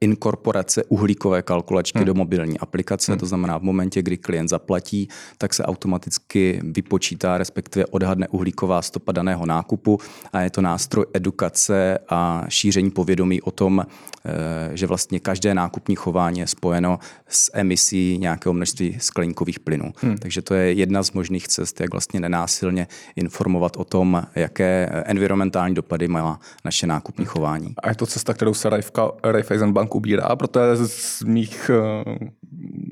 inkorporace 0.00 0.84
uhlíkové 0.84 1.42
kalkulačky 1.42 1.98
hmm. 1.98 2.06
do 2.06 2.14
mobilní 2.14 2.58
aplikace, 2.58 3.12
hmm. 3.12 3.18
to 3.18 3.26
znamená 3.26 3.58
v 3.58 3.62
momentě, 3.62 4.02
kdy 4.02 4.16
klient 4.16 4.48
zaplatí, 4.48 5.08
tak 5.38 5.54
se 5.54 5.64
automaticky 5.64 6.60
vypočítá, 6.64 7.38
respektive 7.38 7.86
odhadne 7.86 8.28
uhlíková 8.28 8.82
stopa 8.82 9.12
daného 9.12 9.46
nákupu 9.46 9.98
a 10.32 10.40
je 10.40 10.50
to 10.50 10.60
nástroj 10.60 11.06
edukace 11.14 11.98
a 12.08 12.44
šíření 12.48 12.90
povědomí 12.90 13.42
o 13.42 13.50
tom, 13.50 13.86
eh, 14.24 14.70
že 14.76 14.86
vlastně 14.86 15.20
každé 15.20 15.54
nákupní 15.54 15.96
chování 15.96 16.40
je 16.40 16.46
spojeno 16.46 16.98
s 17.28 17.50
emisí 17.54 18.18
nějakého 18.18 18.52
množství 18.52 18.96
skleníkových 19.00 19.60
plynů. 19.60 19.92
Hmm. 19.96 20.18
Takže 20.18 20.42
to 20.42 20.54
je 20.54 20.72
jedna 20.72 21.02
z 21.02 21.12
možných 21.12 21.48
cest, 21.48 21.80
jak 21.80 21.92
vlastně 21.92 22.20
nenásilně 22.20 22.86
informovat 23.16 23.76
o 23.76 23.84
tom, 23.84 24.22
jaké 24.34 24.88
environmentální 25.04 25.74
dopady 25.74 26.08
má 26.08 26.40
naše 26.64 26.86
nákupní 26.86 27.24
chování. 27.24 27.74
A 27.82 27.88
je 27.88 27.94
to 27.94 28.06
cesta, 28.06 28.34
kterou 28.34 28.54
se 28.54 28.70
Rajvka 28.70 29.10
Raiffeisen 29.24 29.72
Bank 29.72 29.94
ubírá, 29.94 30.36
protože 30.36 30.86
z 30.86 31.22
mých 31.22 31.70
eh, 31.70 32.04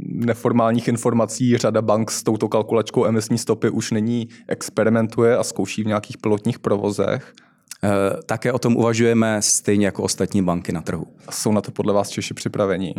neformálních 0.05 0.89
informací 0.89 1.57
řada 1.57 1.83
bank 1.83 2.11
s 2.11 2.23
touto 2.23 2.49
kalkulačkou 2.49 3.07
emisní 3.07 3.39
stopy 3.39 3.71
už 3.71 3.91
není 3.91 4.29
experimentuje 4.49 5.37
a 5.37 5.45
zkouší 5.45 5.83
v 5.83 5.87
nějakých 5.87 6.19
pilotních 6.19 6.59
provozech. 6.59 7.33
Eh, 7.85 7.89
také 8.27 8.53
o 8.53 8.59
tom 8.59 8.77
uvažujeme 8.77 9.43
stejně 9.43 9.87
jako 9.87 10.03
ostatní 10.03 10.43
banky 10.43 10.73
na 10.73 10.81
trhu. 10.81 11.07
Jsou 11.31 11.53
na 11.53 11.61
to 11.61 11.71
podle 11.71 11.93
vás 11.93 12.09
Češi 12.09 12.35
připravení? 12.35 12.95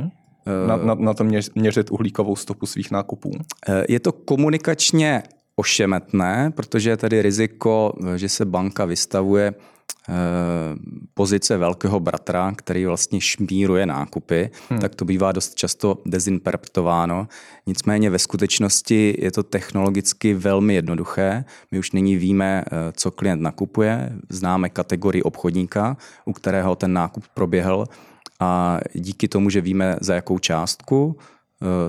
Na, 0.67 0.75
na, 0.75 0.95
na 0.95 1.13
to 1.13 1.23
měřit 1.55 1.91
uhlíkovou 1.91 2.35
stopu 2.35 2.65
svých 2.65 2.91
nákupů? 2.91 3.31
Eh, 3.69 3.85
je 3.89 3.99
to 3.99 4.11
komunikačně 4.11 5.23
ošemetné, 5.55 6.51
protože 6.55 6.89
je 6.89 6.97
tady 6.97 7.21
riziko, 7.21 7.93
že 8.15 8.29
se 8.29 8.45
banka 8.45 8.85
vystavuje 8.85 9.53
Eh, 9.53 9.76
pozice 11.13 11.57
velkého 11.57 11.99
bratra, 11.99 12.53
který 12.55 12.85
vlastně 12.85 13.21
šmíruje 13.21 13.85
nákupy, 13.85 14.49
hmm. 14.69 14.79
tak 14.79 14.95
to 14.95 15.05
bývá 15.05 15.31
dost 15.31 15.55
často 15.55 15.97
dezinterpretováno. 16.05 17.27
Nicméně 17.65 18.09
ve 18.09 18.19
skutečnosti 18.19 19.15
je 19.19 19.31
to 19.31 19.43
technologicky 19.43 20.33
velmi 20.33 20.73
jednoduché. 20.75 21.45
My 21.71 21.79
už 21.79 21.91
nyní 21.91 22.15
víme, 22.15 22.63
eh, 22.65 22.91
co 22.91 23.11
klient 23.11 23.41
nakupuje, 23.41 24.13
známe 24.29 24.69
kategorii 24.69 25.23
obchodníka, 25.23 25.97
u 26.25 26.33
kterého 26.33 26.75
ten 26.75 26.93
nákup 26.93 27.23
proběhl 27.33 27.85
a 28.39 28.79
díky 28.93 29.27
tomu, 29.27 29.49
že 29.49 29.61
víme 29.61 29.97
za 30.01 30.15
jakou 30.15 30.39
částku, 30.39 31.17
Eh, 31.19 31.36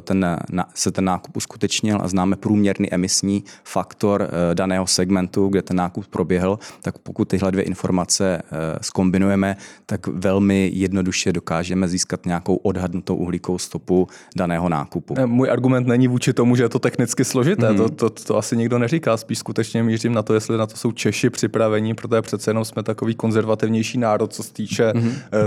ten, 0.02 0.36
se 0.74 0.90
ten 0.90 1.04
nákup 1.04 1.36
uskutečnil 1.36 1.98
a 2.02 2.08
známe 2.08 2.36
průměrný 2.36 2.94
emisní 2.94 3.44
faktor 3.64 4.22
eh, 4.22 4.54
daného 4.54 4.86
segmentu, 4.86 5.48
kde 5.48 5.62
ten 5.62 5.76
nákup 5.76 6.06
proběhl, 6.06 6.58
tak 6.82 6.98
pokud 6.98 7.28
tyhle 7.28 7.52
dvě 7.52 7.64
informace 7.64 8.42
skombinujeme, 8.80 9.56
eh, 9.58 9.62
tak 9.86 10.06
velmi 10.06 10.70
jednoduše 10.74 11.32
dokážeme 11.32 11.88
získat 11.88 12.26
nějakou 12.26 12.56
odhadnutou 12.56 13.16
uhlíkovou 13.16 13.58
stopu 13.58 14.08
daného 14.36 14.68
nákupu. 14.68 15.14
Můj 15.26 15.50
argument 15.50 15.86
není 15.86 16.08
vůči 16.08 16.32
tomu, 16.32 16.56
že 16.56 16.62
je 16.62 16.68
to 16.68 16.78
technicky 16.78 17.24
složité, 17.24 17.68
mm-hmm. 17.68 17.76
to, 17.76 18.10
to, 18.10 18.10
to 18.10 18.36
asi 18.36 18.56
nikdo 18.56 18.78
neříká, 18.78 19.16
spíš 19.16 19.38
skutečně 19.38 19.82
mířím 19.82 20.12
na 20.12 20.22
to, 20.22 20.34
jestli 20.34 20.58
na 20.58 20.66
to 20.66 20.76
jsou 20.76 20.92
Češi 20.92 21.30
připravení, 21.30 21.94
protože 21.94 22.22
přece 22.22 22.50
jenom 22.50 22.64
jsme 22.64 22.82
takový 22.82 23.14
konzervativnější 23.14 23.98
národ, 23.98 24.32
co 24.32 24.42
se 24.42 24.52
týče, 24.52 24.92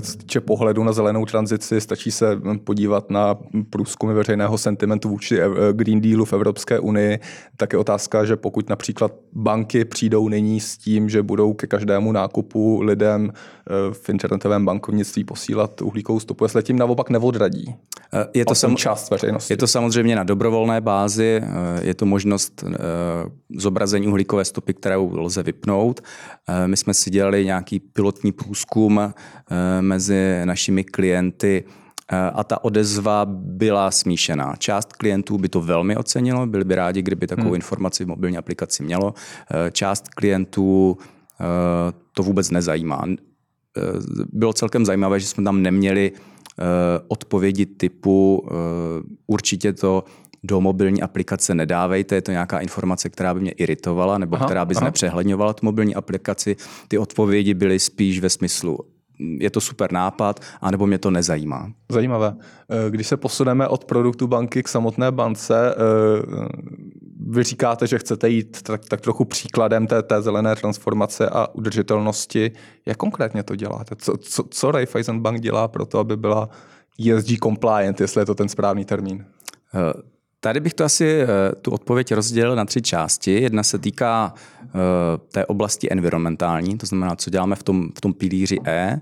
co 0.02 0.12
se 0.12 0.18
týče 0.18 0.42
pohledu 0.42 0.84
na 0.84 0.92
zelenou 0.92 1.26
tranzici, 1.26 1.82
stačí 1.82 2.12
se 2.12 2.42
podívat 2.64 3.10
na 3.10 3.38
průzkum 3.70 4.11
formy 4.12 4.18
veřejného 4.18 4.58
sentimentu 4.58 5.10
vůči 5.10 5.40
eh, 5.40 5.48
Green 5.74 6.02
Dealu 6.02 6.26
v 6.26 6.34
Evropské 6.34 6.80
unii, 6.80 7.20
tak 7.58 7.74
je 7.74 7.80
otázka, 7.80 8.26
že 8.26 8.36
pokud 8.36 8.70
například 8.70 9.12
banky 9.34 9.86
přijdou 9.86 10.30
nyní 10.30 10.60
s 10.60 10.78
tím, 10.78 11.10
že 11.10 11.24
budou 11.24 11.54
ke 11.54 11.68
každému 11.68 12.12
nákupu 12.12 12.82
lidem 12.82 13.32
eh, 13.32 13.94
v 13.94 14.10
internetovém 14.10 14.66
bankovnictví 14.66 15.24
posílat 15.24 15.82
uhlíkovou 15.82 16.20
stopu, 16.20 16.46
jestli 16.46 16.64
tím 16.64 16.78
naopak 16.78 17.10
neodradí. 17.10 17.76
Eh, 18.14 18.28
je 18.34 18.46
to 18.46 18.56
sam, 18.56 18.76
část 18.76 19.10
veřejnosti. 19.12 19.54
Je 19.54 19.58
to 19.58 19.68
samozřejmě 19.68 20.16
na 20.16 20.24
dobrovolné 20.24 20.82
bázi, 20.82 21.42
je 21.82 21.94
to 21.94 22.06
možnost 22.06 22.64
zobrazení 23.50 24.08
uhlíkové 24.08 24.46
stopy, 24.46 24.74
kterou 24.74 25.18
lze 25.18 25.44
vypnout. 25.44 26.02
My 26.66 26.78
jsme 26.78 26.94
si 26.94 27.10
dělali 27.10 27.46
nějaký 27.46 27.80
pilotní 27.80 28.32
průzkum 28.32 29.14
mezi 29.82 30.42
našimi 30.46 30.84
klienty, 30.84 31.64
a 32.34 32.44
ta 32.44 32.64
odezva 32.64 33.26
byla 33.30 33.92
smíšená. 33.92 34.56
Část 34.58 34.94
klientů 34.94 35.38
by 35.38 35.50
to 35.50 35.62
velmi 35.62 35.96
ocenilo, 35.96 36.46
byli 36.46 36.64
by 36.64 36.76
rádi, 36.76 37.02
kdyby 37.02 37.28
takovou 37.28 37.48
hmm. 37.48 37.56
informaci 37.56 38.06
v 38.06 38.08
mobilní 38.08 38.38
aplikaci 38.38 38.84
mělo. 38.84 39.14
Eh, 39.52 39.72
část 39.72 40.10
klientů 40.10 40.98
eh, 41.00 41.46
to 42.14 42.24
vůbec 42.24 42.52
nezajímá. 42.52 43.06
Bylo 44.34 44.54
celkem 44.54 44.86
zajímavé, 44.86 45.20
že 45.20 45.28
jsme 45.28 45.44
tam 45.44 45.62
neměli 45.62 46.12
odpovědi 47.08 47.66
typu 47.66 48.48
určitě 49.28 49.74
to 49.74 50.04
do 50.44 50.62
mobilní 50.62 51.02
aplikace 51.02 51.56
nedávejte, 51.56 52.16
je 52.16 52.22
to 52.22 52.32
nějaká 52.32 52.60
informace, 52.60 53.10
která 53.10 53.34
by 53.34 53.40
mě 53.40 53.52
iritovala 53.52 54.18
nebo 54.18 54.36
aha, 54.36 54.46
která 54.46 54.66
by 54.66 54.76
znepřehledňovala 54.76 55.54
tu 55.54 55.66
mobilní 55.66 55.96
aplikaci. 55.96 56.56
Ty 56.88 56.98
odpovědi 56.98 57.54
byly 57.54 57.80
spíš 57.80 58.20
ve 58.20 58.30
smyslu 58.30 58.80
je 59.40 59.50
to 59.50 59.62
super 59.62 59.92
nápad, 59.92 60.40
anebo 60.62 60.88
mě 60.88 60.98
to 60.98 61.12
nezajímá. 61.12 61.72
Zajímavé. 61.92 62.36
Eh, 62.70 62.90
když 62.90 63.08
se 63.08 63.18
posuneme 63.18 63.68
od 63.68 63.86
produktu 63.86 64.28
banky 64.28 64.64
k 64.64 64.68
samotné 64.68 65.12
bance, 65.12 65.76
eh, 65.76 65.78
vy 67.28 67.44
říkáte, 67.44 67.88
že 67.88 68.00
chcete 68.00 68.30
jít 68.30 68.62
tak, 68.62 68.86
tak 68.86 69.02
trochu 69.02 69.26
příkladem 69.26 69.88
té, 69.88 70.04
té 70.04 70.22
zelené 70.22 70.56
transformace 70.56 71.30
a 71.30 71.48
udržitelnosti. 71.54 72.52
Jak 72.86 72.98
konkrétně 72.98 73.44
to 73.44 73.56
děláte? 73.56 73.96
Co, 73.96 74.18
co, 74.18 74.44
co 74.50 74.72
Raiffeisen 74.72 75.20
Bank 75.20 75.42
dělá 75.42 75.68
pro 75.68 75.86
to, 75.86 76.00
aby 76.00 76.18
byla 76.18 76.50
ESG 77.10 77.40
compliant, 77.44 78.02
jestli 78.02 78.22
je 78.22 78.26
to 78.26 78.36
ten 78.36 78.50
správný 78.50 78.86
termín? 78.86 79.26
Tady 80.44 80.60
bych 80.60 80.74
to 80.74 80.84
asi 80.84 81.22
eh, 81.22 81.28
tu 81.62 81.72
odpověď 81.72 82.14
rozdělil 82.14 82.56
na 82.56 82.66
tři 82.66 82.82
části. 82.82 83.42
Jedna 83.42 83.64
se 83.64 83.80
týká 83.80 84.34
eh, 84.64 84.70
té 85.32 85.46
oblasti 85.46 85.88
environmentální, 85.92 86.78
to 86.78 86.86
znamená, 86.86 87.16
co 87.16 87.30
děláme 87.30 87.56
v 87.56 87.64
tom, 87.64 87.90
v 87.98 88.02
tom 88.02 88.14
pilíři 88.14 88.58
E. 88.68 89.02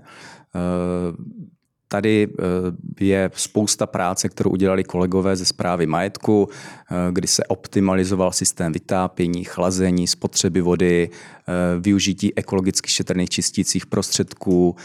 Eh, 1.94 2.00
Tady 2.00 2.28
je 3.00 3.30
spousta 3.34 3.86
práce, 3.86 4.28
kterou 4.28 4.50
udělali 4.50 4.84
kolegové 4.84 5.36
ze 5.36 5.44
zprávy 5.44 5.86
majetku, 5.86 6.48
kdy 7.10 7.28
se 7.28 7.44
optimalizoval 7.44 8.32
systém 8.32 8.72
vytápění, 8.72 9.44
chlazení, 9.44 10.06
spotřeby 10.06 10.60
vody, 10.60 11.10
využití 11.80 12.38
ekologicky 12.38 12.90
šetrných 12.90 13.28
čistících 13.28 13.86
prostředků, 13.86 14.76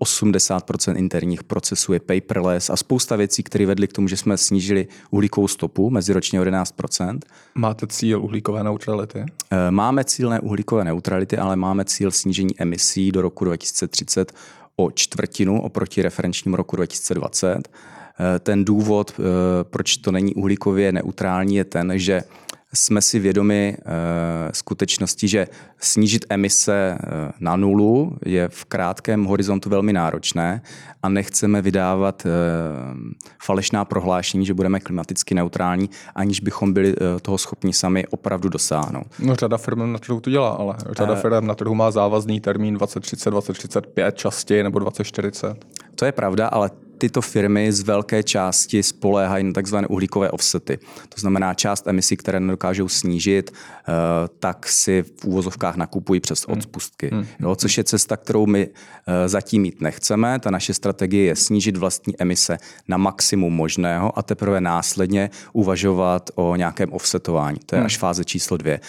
80% 0.00 0.96
interních 0.96 1.44
procesů 1.44 1.92
je 1.92 2.00
paperless 2.00 2.70
a 2.70 2.76
spousta 2.76 3.16
věcí, 3.16 3.42
které 3.42 3.66
vedly 3.66 3.88
k 3.88 3.92
tomu, 3.92 4.08
že 4.08 4.16
jsme 4.16 4.36
snížili 4.36 4.88
uhlíkovou 5.10 5.48
stopu 5.48 5.90
meziročně 5.90 6.40
o 6.40 6.44
11%. 6.44 7.18
Máte 7.54 7.86
cíl 7.86 8.22
uhlíkové 8.22 8.64
neutrality? 8.64 9.24
Máme 9.70 10.04
cíl 10.04 10.30
ne 10.30 10.40
uhlíkové 10.40 10.84
neutrality, 10.84 11.38
ale 11.38 11.56
máme 11.56 11.84
cíl 11.84 12.10
snížení 12.10 12.60
emisí 12.60 13.12
do 13.12 13.22
roku 13.22 13.44
2030 13.44 14.32
o 14.76 14.90
čtvrtinu 14.90 15.62
oproti 15.62 16.02
referenčnímu 16.02 16.56
roku 16.56 16.76
2020. 16.76 17.68
Eh, 18.20 18.38
ten 18.38 18.64
důvod, 18.64 19.14
eh, 19.18 19.22
proč 19.64 19.96
to 19.96 20.12
není 20.12 20.34
uhlíkově 20.34 20.92
neutrální, 20.92 21.56
je 21.56 21.64
ten, 21.64 21.92
že 21.96 22.22
jsme 22.74 23.02
si 23.02 23.18
vědomi 23.18 23.76
uh, 23.78 23.92
skutečnosti, 24.52 25.28
že 25.28 25.48
snížit 25.78 26.26
emise 26.28 26.98
uh, 26.98 27.08
na 27.40 27.56
nulu 27.56 28.16
je 28.24 28.48
v 28.48 28.64
krátkém 28.64 29.24
horizontu 29.24 29.70
velmi 29.70 29.92
náročné 29.92 30.62
a 31.02 31.08
nechceme 31.08 31.62
vydávat 31.62 32.26
uh, 32.26 32.30
falešná 33.42 33.84
prohlášení, 33.84 34.46
že 34.46 34.54
budeme 34.54 34.80
klimaticky 34.80 35.34
neutrální, 35.34 35.90
aniž 36.14 36.40
bychom 36.40 36.72
byli 36.72 36.88
uh, 36.96 37.06
toho 37.22 37.38
schopni 37.38 37.72
sami 37.72 38.06
opravdu 38.06 38.48
dosáhnout. 38.48 39.06
No 39.18 39.34
řada 39.34 39.56
firm 39.56 39.92
na 39.92 39.98
trhu 39.98 40.20
to 40.20 40.30
dělá, 40.30 40.50
ale 40.50 40.74
řada 40.90 41.12
uh, 41.12 41.18
firm 41.18 41.46
na 41.46 41.54
trhu 41.54 41.74
má 41.74 41.90
závazný 41.90 42.40
termín 42.40 42.74
2030, 42.74 43.30
2035 43.30 44.16
častěji 44.16 44.62
nebo 44.62 44.78
2040. 44.78 45.64
To 45.94 46.04
je 46.04 46.12
pravda, 46.12 46.48
ale 46.48 46.70
tyto 47.02 47.20
firmy 47.20 47.72
z 47.72 47.82
velké 47.82 48.22
části 48.22 48.82
spoléhají 48.82 49.44
na 49.44 49.62
tzv. 49.62 49.76
uhlíkové 49.88 50.30
offsety. 50.30 50.78
To 51.08 51.20
znamená 51.20 51.54
část 51.54 51.86
emisí, 51.86 52.16
které 52.16 52.40
nedokážou 52.40 52.88
snížit, 52.88 53.50
eh, 53.50 53.92
tak 54.38 54.68
si 54.68 55.02
v 55.02 55.24
úvozovkách 55.24 55.76
nakupují 55.76 56.20
přes 56.20 56.46
hmm. 56.46 56.58
odpustky. 56.58 57.10
Hmm. 57.12 57.26
Jo, 57.40 57.54
což 57.54 57.78
je 57.78 57.84
cesta, 57.84 58.16
kterou 58.16 58.46
my 58.46 58.68
eh, 58.68 59.28
zatím 59.28 59.62
mít 59.62 59.80
nechceme. 59.80 60.38
Ta 60.38 60.50
naše 60.50 60.74
strategie 60.74 61.24
je 61.24 61.36
snížit 61.36 61.76
vlastní 61.76 62.14
emise 62.18 62.58
na 62.88 62.96
maximum 62.96 63.52
možného 63.52 64.18
a 64.18 64.22
teprve 64.22 64.60
následně 64.60 65.30
uvažovat 65.52 66.30
o 66.34 66.56
nějakém 66.56 66.92
offsetování. 66.92 67.58
To 67.66 67.74
je 67.74 67.78
hmm. 67.78 67.86
až 67.86 67.98
fáze 67.98 68.24
číslo 68.24 68.56
dvě. 68.56 68.80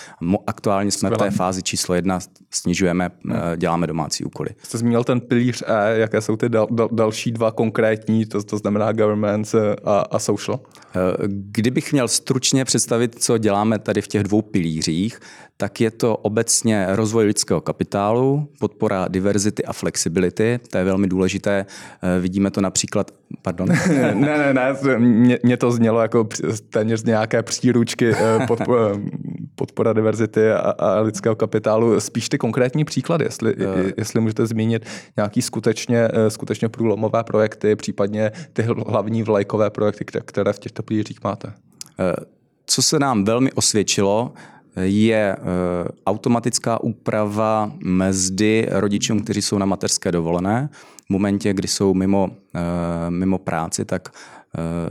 Aktuálně 0.48 0.92
jsme 0.92 1.10
v 1.10 1.18
té 1.18 1.32
fázi 1.32 1.64
číslo 1.64 1.96
jedna, 1.96 2.20
snižujeme, 2.52 3.10
děláme 3.58 3.88
domácí 3.88 4.24
úkoly. 4.24 4.50
Jste 4.64 4.78
zmínil 4.78 5.04
ten 5.04 5.22
pilíř 5.22 5.64
E, 5.68 6.00
jaké 6.00 6.22
jsou 6.22 6.36
ty 6.36 6.50
dal, 6.50 6.68
dal, 6.72 6.90
další 6.92 7.32
dva 7.32 7.52
konkrétní 7.52 8.03
konkrétní, 8.04 8.26
to, 8.26 8.44
to 8.44 8.58
znamená 8.58 8.92
government 8.92 9.48
eh, 9.56 9.76
a, 9.84 10.00
a 10.12 10.20
social? 10.20 10.60
Eh, 10.96 11.00
kdybych 11.28 11.94
měl 11.94 12.08
stručně 12.08 12.66
představit, 12.66 13.16
co 13.20 13.38
děláme 13.38 13.80
tady 13.80 14.02
v 14.02 14.08
těch 14.08 14.24
dvou 14.24 14.42
pilířích, 14.42 15.20
tak 15.58 15.82
je 15.82 15.92
to 15.92 16.18
obecně 16.18 16.86
rozvoj 16.90 17.26
lidského 17.26 17.62
kapitálu, 17.62 18.48
podpora 18.60 19.08
diverzity 19.08 19.66
a 19.66 19.74
flexibility. 19.74 20.60
To 20.72 20.78
je 20.78 20.84
velmi 20.84 21.08
důležité. 21.08 21.66
Eh, 21.66 22.20
vidíme 22.20 22.52
to 22.52 22.62
například. 22.62 23.12
Pardon. 23.42 23.70
ne, 24.14 24.14
ne, 24.16 24.54
ne, 24.54 24.98
mě, 24.98 25.40
mě 25.44 25.58
to 25.58 25.72
znělo 25.72 26.02
jako 26.02 26.28
téměř 26.70 27.00
z 27.00 27.04
nějaké 27.04 27.44
příručky 27.44 28.14
podpora, 28.48 28.82
podpora 29.56 29.94
diverzity 29.94 30.52
a, 30.52 30.58
a 30.58 31.00
lidského 31.00 31.36
kapitálu. 31.36 32.00
Spíš 32.00 32.30
ty 32.30 32.38
konkrétní 32.38 32.86
příklady, 32.86 33.26
jestli, 33.26 33.56
jestli 33.98 34.20
můžete 34.20 34.48
zmínit 34.48 34.86
nějaký 35.18 35.42
skutečně, 35.42 36.10
skutečně 36.28 36.70
průlomové 36.70 37.24
projekty, 37.24 37.76
případně 37.76 38.32
ty 38.54 38.62
hlavní 38.88 39.24
vlajkové 39.24 39.70
projekty, 39.70 40.06
které 40.26 40.54
v 40.54 40.60
těchto 40.60 40.84
pilířích 40.84 41.24
máte? 41.24 41.54
Eh, 42.00 42.14
co 42.66 42.82
se 42.82 43.00
nám 43.00 43.24
velmi 43.24 43.52
osvědčilo, 43.52 44.34
je 44.82 45.36
eh, 45.36 45.40
automatická 46.06 46.84
úprava 46.84 47.72
mezdy 47.84 48.68
rodičům, 48.72 49.20
kteří 49.24 49.42
jsou 49.42 49.58
na 49.58 49.66
mateřské 49.66 50.12
dovolené. 50.12 50.70
V 51.06 51.10
momentě, 51.10 51.54
kdy 51.54 51.68
jsou 51.68 51.94
mimo, 51.94 52.30
eh, 52.56 52.60
mimo 53.10 53.38
práci, 53.38 53.86
tak 53.86 54.10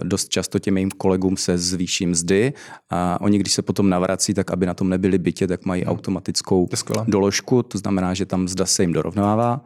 dost 0.02 0.28
často 0.28 0.58
těm 0.58 0.76
jejím 0.76 0.90
kolegům 0.90 1.36
se 1.36 1.58
zvýší 1.58 2.06
mzdy 2.06 2.52
a 2.90 3.20
oni, 3.20 3.38
když 3.38 3.52
se 3.52 3.62
potom 3.62 3.90
navrací, 3.90 4.34
tak 4.34 4.50
aby 4.50 4.66
na 4.66 4.74
tom 4.74 4.88
nebyli 4.88 5.18
bytě, 5.18 5.46
tak 5.46 5.64
mají 5.64 5.84
automatickou 5.84 6.68
doložku, 7.06 7.62
to 7.62 7.78
znamená, 7.78 8.14
že 8.14 8.26
tam 8.26 8.42
mzda 8.42 8.66
se 8.66 8.82
jim 8.82 8.92
dorovnává. 8.92 9.64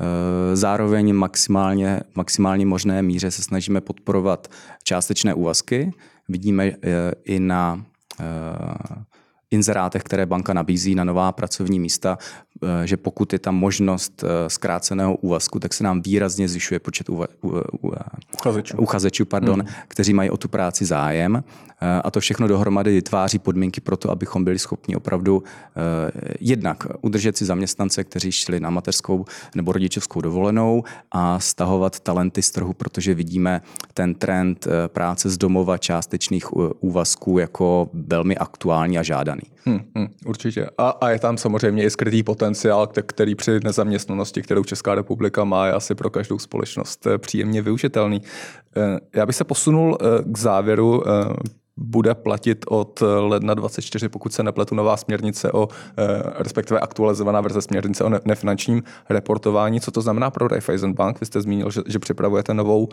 Eh, 0.00 0.56
zároveň 0.56 1.12
maximálně, 1.12 2.00
maximálně 2.14 2.66
možné 2.66 3.02
míře 3.02 3.30
se 3.30 3.42
snažíme 3.42 3.80
podporovat 3.80 4.48
částečné 4.84 5.34
úvazky. 5.34 5.92
Vidíme 6.28 6.66
eh, 6.66 6.76
i 7.24 7.40
na 7.40 7.84
eh, 8.20 8.24
inzerátech, 9.50 10.02
které 10.02 10.26
banka 10.26 10.52
nabízí 10.52 10.94
na 10.94 11.04
nová 11.04 11.32
pracovní 11.32 11.80
místa, 11.80 12.18
Eh, 12.62 12.86
že 12.86 12.96
pokud 12.96 13.32
je 13.32 13.38
tam 13.38 13.54
možnost 13.54 14.24
eh, 14.24 14.50
zkráceného 14.50 15.16
úvazku, 15.16 15.60
tak 15.60 15.74
se 15.74 15.84
nám 15.84 16.02
výrazně 16.02 16.48
zvyšuje 16.48 16.80
počet 16.80 17.08
uva- 17.08 17.26
u, 17.42 17.48
u, 17.86 17.92
uchazečů, 18.34 18.76
uchazečů 18.76 19.24
pardon, 19.24 19.60
hmm. 19.60 19.68
kteří 19.88 20.14
mají 20.14 20.30
o 20.30 20.36
tu 20.36 20.48
práci 20.48 20.84
zájem. 20.84 21.44
Eh, 21.80 22.00
a 22.04 22.10
to 22.10 22.20
všechno 22.20 22.48
dohromady 22.48 22.92
vytváří 22.92 23.38
podmínky 23.38 23.80
pro 23.80 23.96
to, 23.96 24.10
abychom 24.10 24.44
byli 24.44 24.58
schopni 24.58 24.96
opravdu 24.96 25.42
jednak 26.40 26.86
udržet 27.00 27.36
si 27.36 27.44
zaměstnance, 27.44 28.04
kteří 28.04 28.32
šli 28.32 28.60
na 28.60 28.70
mateřskou 28.70 29.24
nebo 29.54 29.72
rodičovskou 29.72 30.20
dovolenou 30.20 30.84
a 31.12 31.40
stahovat 31.40 32.00
talenty 32.00 32.42
z 32.42 32.50
trhu, 32.50 32.72
protože 32.72 33.14
vidíme 33.14 33.62
ten 33.94 34.14
trend 34.14 34.68
práce 34.86 35.30
z 35.30 35.38
domova 35.38 35.78
částečných 35.78 36.56
úvazků 36.82 37.38
jako 37.38 37.90
velmi 37.92 38.36
aktuální 38.36 38.98
a 38.98 39.02
žádaný. 39.02 39.35
Hmm, 39.64 39.80
hmm, 39.96 40.08
určitě. 40.26 40.66
A, 40.78 40.88
a 40.88 41.10
je 41.10 41.18
tam 41.18 41.38
samozřejmě 41.38 41.84
i 41.84 41.90
skrytý 41.90 42.22
potenciál, 42.22 42.86
který 42.86 43.34
při 43.34 43.60
nezaměstnanosti, 43.64 44.42
kterou 44.42 44.64
Česká 44.64 44.94
republika 44.94 45.44
má, 45.44 45.66
je 45.66 45.72
asi 45.72 45.94
pro 45.94 46.10
každou 46.10 46.38
společnost 46.38 47.06
eh, 47.06 47.18
příjemně 47.18 47.62
využitelný. 47.62 48.22
Eh, 48.76 48.98
já 49.14 49.26
bych 49.26 49.36
se 49.36 49.44
posunul 49.44 49.98
eh, 50.00 50.22
k 50.24 50.38
závěru 50.38 51.02
bude 51.78 52.14
platit 52.14 52.64
od 52.68 53.02
ledna 53.20 53.54
24, 53.54 54.08
pokud 54.08 54.32
se 54.32 54.42
nepletu, 54.42 54.74
nová 54.74 54.96
směrnice 54.96 55.52
o, 55.52 55.68
respektive 56.38 56.80
aktualizovaná 56.80 57.40
verze 57.40 57.62
směrnice 57.62 58.04
o 58.04 58.10
nefinančním 58.24 58.82
reportování. 59.10 59.80
Co 59.80 59.90
to 59.90 60.00
znamená 60.00 60.30
pro 60.30 60.48
Raiffeisen 60.48 60.92
Bank? 60.92 61.20
Vy 61.20 61.26
jste 61.26 61.40
zmínil, 61.40 61.70
že, 61.70 61.80
že 61.86 61.98
připravujete 61.98 62.54
novou, 62.54 62.88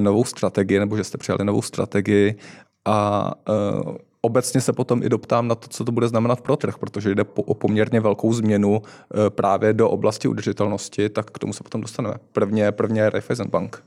novou 0.00 0.24
strategii, 0.24 0.78
nebo 0.78 0.96
že 0.96 1.04
jste 1.04 1.18
přijali 1.18 1.44
novou 1.44 1.62
strategii 1.62 2.36
a 2.84 3.30
obecně 4.24 4.60
se 4.60 4.72
potom 4.72 5.02
i 5.02 5.08
doptám 5.08 5.48
na 5.48 5.54
to, 5.54 5.68
co 5.68 5.84
to 5.84 5.92
bude 5.92 6.08
znamenat 6.08 6.40
pro 6.40 6.56
trh, 6.56 6.78
protože 6.78 7.14
jde 7.14 7.24
o 7.34 7.54
poměrně 7.54 8.00
velkou 8.00 8.32
změnu 8.32 8.82
eh, 8.82 9.30
právě 9.30 9.72
do 9.72 9.90
oblasti 9.90 10.28
udržitelnosti, 10.28 11.08
tak 11.08 11.30
k 11.30 11.38
tomu 11.38 11.52
se 11.52 11.62
potom 11.62 11.80
dostaneme. 11.80 12.14
Prvně, 12.32 12.72
prvně 12.72 13.10
Raiffeisen 13.10 13.48
Bank. 13.50 13.84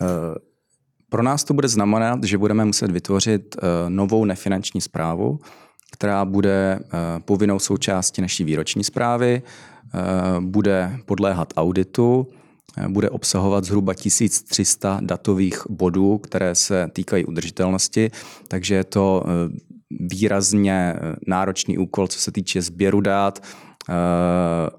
Eh, 0.00 0.06
pro 1.08 1.22
nás 1.22 1.44
to 1.44 1.54
bude 1.54 1.68
znamenat, 1.68 2.24
že 2.24 2.38
budeme 2.38 2.64
muset 2.64 2.90
vytvořit 2.90 3.56
eh, 3.56 3.66
novou 3.88 4.24
nefinanční 4.24 4.80
zprávu, 4.80 5.38
která 5.92 6.24
bude 6.24 6.78
povinnou 7.24 7.58
součástí 7.58 8.22
naší 8.22 8.44
výroční 8.44 8.84
zprávy, 8.84 9.42
bude 10.40 10.98
podléhat 11.06 11.52
auditu, 11.56 12.26
bude 12.88 13.10
obsahovat 13.10 13.64
zhruba 13.64 13.94
1300 13.94 14.98
datových 15.02 15.62
bodů, 15.68 16.18
které 16.18 16.54
se 16.54 16.88
týkají 16.92 17.24
udržitelnosti, 17.24 18.10
takže 18.48 18.74
je 18.74 18.84
to 18.84 19.24
eh, 19.26 19.30
výrazně 20.00 20.94
eh, 20.96 21.16
náročný 21.26 21.78
úkol, 21.78 22.08
co 22.08 22.20
se 22.20 22.32
týče 22.32 22.62
sběru 22.62 23.00
dát 23.00 23.42
eh, 23.42 23.92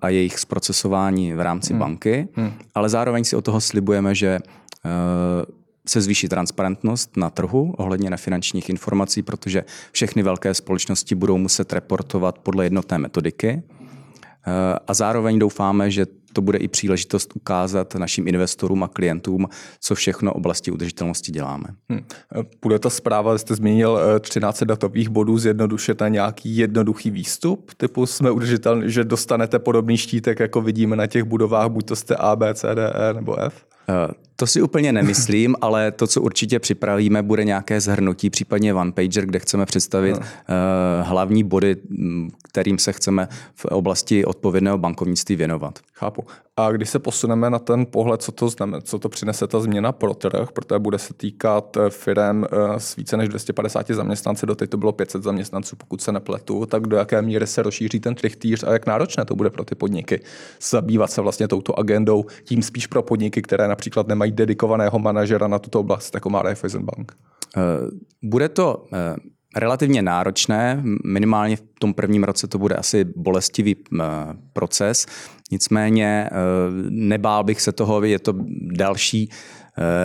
a 0.01 0.09
jejich 0.09 0.39
zprocesování 0.39 1.33
v 1.33 1.41
rámci 1.41 1.73
hmm. 1.73 1.79
banky, 1.79 2.27
hmm. 2.33 2.51
ale 2.75 2.89
zároveň 2.89 3.23
si 3.23 3.35
od 3.35 3.45
toho 3.45 3.61
slibujeme, 3.61 4.15
že 4.15 4.39
se 5.87 6.01
zvýší 6.01 6.29
transparentnost 6.29 7.17
na 7.17 7.29
trhu 7.29 7.73
ohledně 7.77 8.09
nefinančních 8.09 8.69
informací, 8.69 9.21
protože 9.21 9.63
všechny 9.91 10.23
velké 10.23 10.53
společnosti 10.53 11.15
budou 11.15 11.37
muset 11.37 11.73
reportovat 11.73 12.39
podle 12.39 12.65
jednotné 12.65 12.97
metodiky. 12.97 13.63
A 14.87 14.93
zároveň 14.93 15.39
doufáme, 15.39 15.91
že 15.91 16.05
to 16.33 16.41
bude 16.41 16.57
i 16.57 16.67
příležitost 16.67 17.31
ukázat 17.35 17.95
našim 17.95 18.27
investorům 18.27 18.83
a 18.83 18.87
klientům, 18.87 19.47
co 19.79 19.95
všechno 19.95 20.33
oblasti 20.33 20.71
udržitelnosti 20.71 21.31
děláme. 21.31 21.65
Hmm. 21.89 22.05
Bude 22.61 22.79
ta 22.79 22.89
zpráva, 22.89 23.37
jste 23.37 23.55
zmínil 23.55 23.99
13 24.19 24.61
eh, 24.61 24.65
datových 24.65 25.09
bodů, 25.09 25.37
zjednodušit 25.37 26.01
na 26.01 26.07
nějaký 26.07 26.57
jednoduchý 26.57 27.11
výstup, 27.11 27.71
typu 27.77 28.05
jsme 28.05 28.31
udržitelní, 28.31 28.91
že 28.91 29.03
dostanete 29.03 29.59
podobný 29.59 29.97
štítek, 29.97 30.39
jako 30.39 30.61
vidíme 30.61 30.95
na 30.95 31.07
těch 31.07 31.23
budovách, 31.23 31.69
buď 31.69 31.85
to 31.85 31.95
jste 31.95 32.15
A, 32.15 32.35
B, 32.35 32.53
C, 32.53 32.75
D, 32.75 32.93
E 32.95 33.13
nebo 33.13 33.39
F? 33.39 33.65
Eh, 33.89 34.13
to 34.35 34.47
si 34.47 34.61
úplně 34.61 34.91
nemyslím, 34.91 35.55
ale 35.61 35.91
to, 35.91 36.07
co 36.07 36.21
určitě 36.21 36.59
připravíme, 36.59 37.23
bude 37.23 37.43
nějaké 37.43 37.81
zhrnutí, 37.81 38.29
případně 38.29 38.73
one 38.73 38.91
pager, 38.91 39.25
kde 39.25 39.39
chceme 39.39 39.65
představit 39.65 40.19
no. 40.19 40.25
hlavní 41.01 41.43
body, 41.43 41.75
kterým 42.43 42.77
se 42.77 42.93
chceme 42.93 43.27
v 43.55 43.65
oblasti 43.65 44.25
odpovědného 44.25 44.77
bankovnictví 44.77 45.35
věnovat. 45.35 45.79
Chápu. 45.93 46.23
A 46.57 46.71
když 46.71 46.89
se 46.89 46.99
posuneme 46.99 47.49
na 47.49 47.59
ten 47.59 47.85
pohled, 47.85 48.21
co 48.21 48.31
to 48.31 48.49
znamená, 48.49 48.81
co 48.81 48.99
to 48.99 49.09
přinese 49.09 49.47
ta 49.47 49.59
změna 49.59 49.91
pro 49.91 50.13
trh, 50.13 50.51
protože 50.51 50.79
bude 50.79 50.99
se 50.99 51.13
týkat 51.13 51.77
eh, 51.77 51.89
firm 51.89 52.43
eh, 52.43 52.47
s 52.77 52.95
více 52.95 53.17
než 53.17 53.29
250 53.29 53.87
zaměstnanci, 53.87 54.45
do 54.45 54.55
to 54.55 54.77
bylo 54.77 54.91
500 54.91 55.23
zaměstnanců, 55.23 55.75
pokud 55.75 56.01
se 56.01 56.11
nepletu, 56.11 56.65
tak 56.65 56.87
do 56.87 56.97
jaké 56.97 57.21
míry 57.21 57.47
se 57.47 57.63
rozšíří 57.63 57.99
ten 57.99 58.15
trichtýř 58.15 58.63
a 58.63 58.73
jak 58.73 58.85
náročné 58.85 59.25
to 59.25 59.35
bude 59.35 59.49
pro 59.49 59.65
ty 59.65 59.75
podniky 59.75 60.23
zabývat 60.71 61.11
se 61.11 61.21
vlastně 61.21 61.47
touto 61.47 61.79
agendou, 61.79 62.25
tím 62.43 62.61
spíš 62.61 62.87
pro 62.87 63.03
podniky, 63.03 63.41
které 63.41 63.67
například 63.67 64.07
nemají 64.07 64.31
dedikovaného 64.31 64.99
manažera 64.99 65.47
na 65.47 65.59
tuto 65.59 65.79
oblast, 65.79 66.13
jako 66.13 66.29
má 66.29 66.41
Raiffeisen 66.41 66.85
Bank. 66.85 67.17
Bude 68.21 68.49
to 68.49 68.85
relativně 69.55 70.01
náročné, 70.01 70.83
minimálně 71.05 71.55
v 71.55 71.63
tom 71.79 71.93
prvním 71.93 72.23
roce 72.23 72.47
to 72.47 72.57
bude 72.57 72.75
asi 72.75 73.05
bolestivý 73.15 73.75
proces, 74.53 75.05
nicméně 75.51 76.29
eh, 76.31 76.31
nebál 76.89 77.43
bych 77.43 77.61
se 77.61 77.71
toho, 77.71 78.03
je 78.03 78.19
to 78.19 78.33
další 78.61 79.29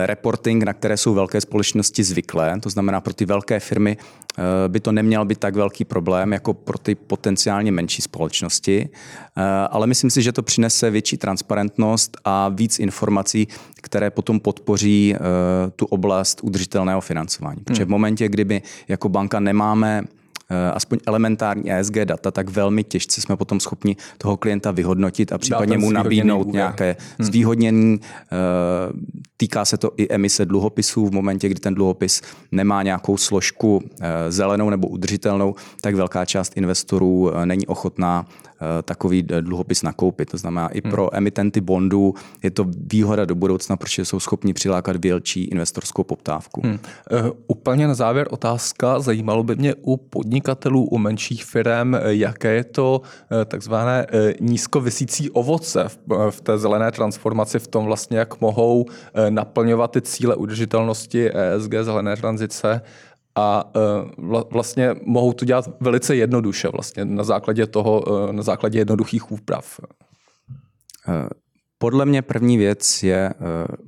reporting, 0.05 0.63
na 0.63 0.73
které 0.73 0.97
jsou 0.97 1.13
velké 1.13 1.41
společnosti 1.41 2.03
zvyklé. 2.03 2.59
To 2.59 2.69
znamená, 2.69 3.01
pro 3.01 3.13
ty 3.13 3.25
velké 3.25 3.59
firmy 3.59 3.97
eh, 3.97 4.43
by 4.67 4.79
to 4.79 4.91
neměl 4.91 5.25
být 5.25 5.39
tak 5.39 5.55
velký 5.55 5.85
problém 5.85 6.33
jako 6.33 6.53
pro 6.53 6.77
ty 6.77 6.95
potenciálně 6.95 7.71
menší 7.71 8.01
společnosti. 8.01 8.89
Eh, 9.37 9.41
ale 9.69 9.87
myslím 9.87 10.09
si, 10.09 10.21
že 10.21 10.31
to 10.31 10.43
přinese 10.43 10.89
větší 10.89 11.17
transparentnost 11.17 12.17
a 12.25 12.49
víc 12.49 12.79
informací, 12.79 13.47
které 13.81 14.11
potom 14.11 14.39
podpoří 14.39 15.15
tu 15.75 15.85
oblast 15.85 16.39
udržitelného 16.43 17.01
financování. 17.01 17.61
Protože 17.63 17.83
v 17.83 17.87
hmm. 17.87 17.91
momentě, 17.91 18.29
kdyby 18.29 18.61
jako 18.87 19.09
banka 19.09 19.39
nemáme 19.39 20.03
Eh, 20.03 20.18
aspoň 20.73 20.99
elementární 21.05 21.73
ESG 21.73 21.93
data, 21.93 22.31
tak 22.31 22.49
velmi 22.49 22.83
těžce 22.83 23.21
jsme 23.21 23.37
potom 23.37 23.59
schopni 23.59 23.95
toho 24.17 24.37
klienta 24.37 24.71
vyhodnotit 24.71 25.31
a 25.33 25.37
případně 25.37 25.77
mu 25.77 25.91
nabídnout 25.91 26.53
nějaké 26.53 26.95
hmm. 27.19 27.25
zvýhodnění. 27.25 27.99
Eh, 28.01 28.27
týká 29.37 29.65
se 29.65 29.77
to 29.77 29.91
i 29.97 30.07
emise 30.09 30.45
dluhopisů. 30.45 31.05
V 31.05 31.11
momentě, 31.11 31.49
kdy 31.49 31.59
ten 31.59 31.75
dluhopis 31.75 32.21
nemá 32.51 32.83
nějakou 32.83 33.17
složku 33.17 33.83
eh, 34.01 34.31
zelenou 34.31 34.69
nebo 34.69 34.87
udržitelnou, 34.87 35.55
tak 35.81 35.95
velká 35.95 36.25
část 36.25 36.57
investorů 36.57 37.31
není 37.45 37.67
ochotná 37.67 38.25
takový 38.83 39.23
dluhopis 39.23 39.83
nakoupit. 39.83 40.29
To 40.29 40.37
znamená, 40.37 40.67
i 40.67 40.81
hmm. 40.81 40.91
pro 40.91 41.15
emitenty 41.15 41.61
bondů 41.61 42.13
je 42.43 42.51
to 42.51 42.65
výhoda 42.91 43.25
do 43.25 43.35
budoucna, 43.35 43.77
protože 43.77 44.05
jsou 44.05 44.19
schopni 44.19 44.53
přilákat 44.53 44.95
větší 45.05 45.43
investorskou 45.43 46.03
poptávku. 46.03 46.61
Hmm. 46.63 46.73
Uh, 46.73 47.29
úplně 47.47 47.87
na 47.87 47.93
závěr 47.93 48.27
otázka. 48.31 48.99
Zajímalo 48.99 49.43
by 49.43 49.55
mě 49.55 49.75
u 49.81 49.97
podnikatelů, 49.97 50.83
u 50.83 50.97
menších 50.97 51.45
firm, 51.45 51.93
jaké 52.07 52.53
je 52.53 52.63
to 52.63 53.01
eh, 53.31 53.45
takzvané 53.45 54.05
eh, 54.09 54.33
nízkovisící 54.39 55.29
ovoce 55.29 55.87
v 56.29 56.41
té 56.41 56.57
zelené 56.57 56.91
transformaci, 56.91 57.59
v 57.59 57.67
tom 57.67 57.85
vlastně, 57.85 58.17
jak 58.17 58.41
mohou 58.41 58.85
eh, 58.87 59.31
naplňovat 59.31 59.91
ty 59.91 60.01
cíle 60.01 60.35
udržitelnosti 60.35 61.31
ESG, 61.33 61.73
zelené 61.81 62.15
tranzice 62.15 62.81
a 63.35 63.71
vlastně 64.51 64.95
mohou 65.05 65.33
to 65.33 65.45
dělat 65.45 65.69
velice 65.79 66.15
jednoduše 66.15 66.67
vlastně 66.67 67.05
na 67.05 67.23
základě 67.23 67.67
toho, 67.67 68.03
na 68.31 68.43
základě 68.43 68.79
jednoduchých 68.79 69.31
úprav. 69.31 69.79
Podle 71.77 72.05
mě 72.05 72.21
první 72.21 72.57
věc 72.57 73.03
je 73.03 73.33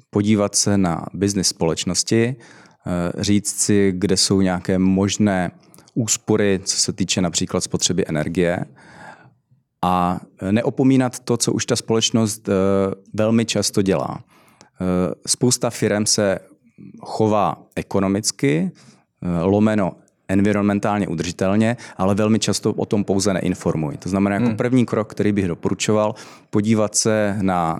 podívat 0.10 0.56
se 0.56 0.78
na 0.78 1.06
biznis 1.14 1.48
společnosti, 1.48 2.36
říct 3.18 3.62
si, 3.62 3.94
kde 3.96 4.18
jsou 4.18 4.42
nějaké 4.42 4.80
možné 4.80 5.52
úspory, 5.94 6.60
co 6.64 6.78
se 6.78 6.94
týče 6.94 7.22
například 7.22 7.62
spotřeby 7.62 8.06
energie 8.08 8.66
a 9.82 10.20
neopomínat 10.52 11.20
to, 11.20 11.38
co 11.38 11.54
už 11.54 11.66
ta 11.66 11.76
společnost 11.76 12.50
velmi 13.14 13.46
často 13.46 13.82
dělá. 13.82 14.24
Spousta 15.28 15.70
firm 15.70 16.06
se 16.06 16.40
chová 17.02 17.64
ekonomicky, 17.76 18.72
lomeno 19.44 19.94
environmentálně 20.28 21.08
udržitelně, 21.08 21.78
ale 21.98 22.16
velmi 22.16 22.40
často 22.40 22.74
o 22.74 22.86
tom 22.86 23.04
pouze 23.04 23.34
neinformují. 23.34 23.98
To 23.98 24.10
znamená, 24.10 24.36
jako 24.36 24.48
hmm. 24.48 24.58
první 24.58 24.86
krok, 24.86 25.12
který 25.12 25.32
bych 25.32 25.48
doporučoval, 25.48 26.16
podívat 26.50 26.96
se 26.96 27.38
na 27.42 27.80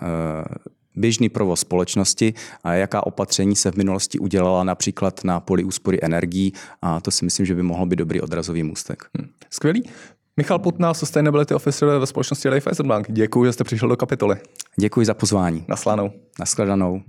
běžný 0.96 1.30
provoz 1.30 1.60
společnosti 1.60 2.34
a 2.64 2.74
jaká 2.74 3.08
opatření 3.08 3.56
se 3.56 3.72
v 3.72 3.76
minulosti 3.76 4.20
udělala 4.20 4.64
například 4.64 5.24
na 5.24 5.40
poli 5.40 5.64
úspory 5.64 6.00
energií 6.02 6.54
a 6.82 7.02
to 7.02 7.12
si 7.12 7.26
myslím, 7.26 7.46
že 7.46 7.56
by 7.56 7.64
mohlo 7.64 7.86
být 7.86 7.96
dobrý 7.96 8.22
odrazový 8.22 8.64
můstek. 8.64 9.04
Hmm. 9.18 9.30
Skvělý. 9.50 9.90
Michal 10.38 10.60
Putna, 10.60 10.94
Sustainability 10.94 11.54
Officer 11.54 11.88
ve 11.90 12.06
společnosti 12.06 12.50
Bank. 12.84 13.12
Děkuji, 13.12 13.46
že 13.46 13.54
jste 13.54 13.64
přišel 13.64 13.90
do 13.90 13.98
kapitoly. 13.98 14.36
Děkuji 14.80 15.06
za 15.06 15.14
pozvání. 15.14 15.66
Naslanou. 15.68 16.12
Naschledanou. 16.40 17.02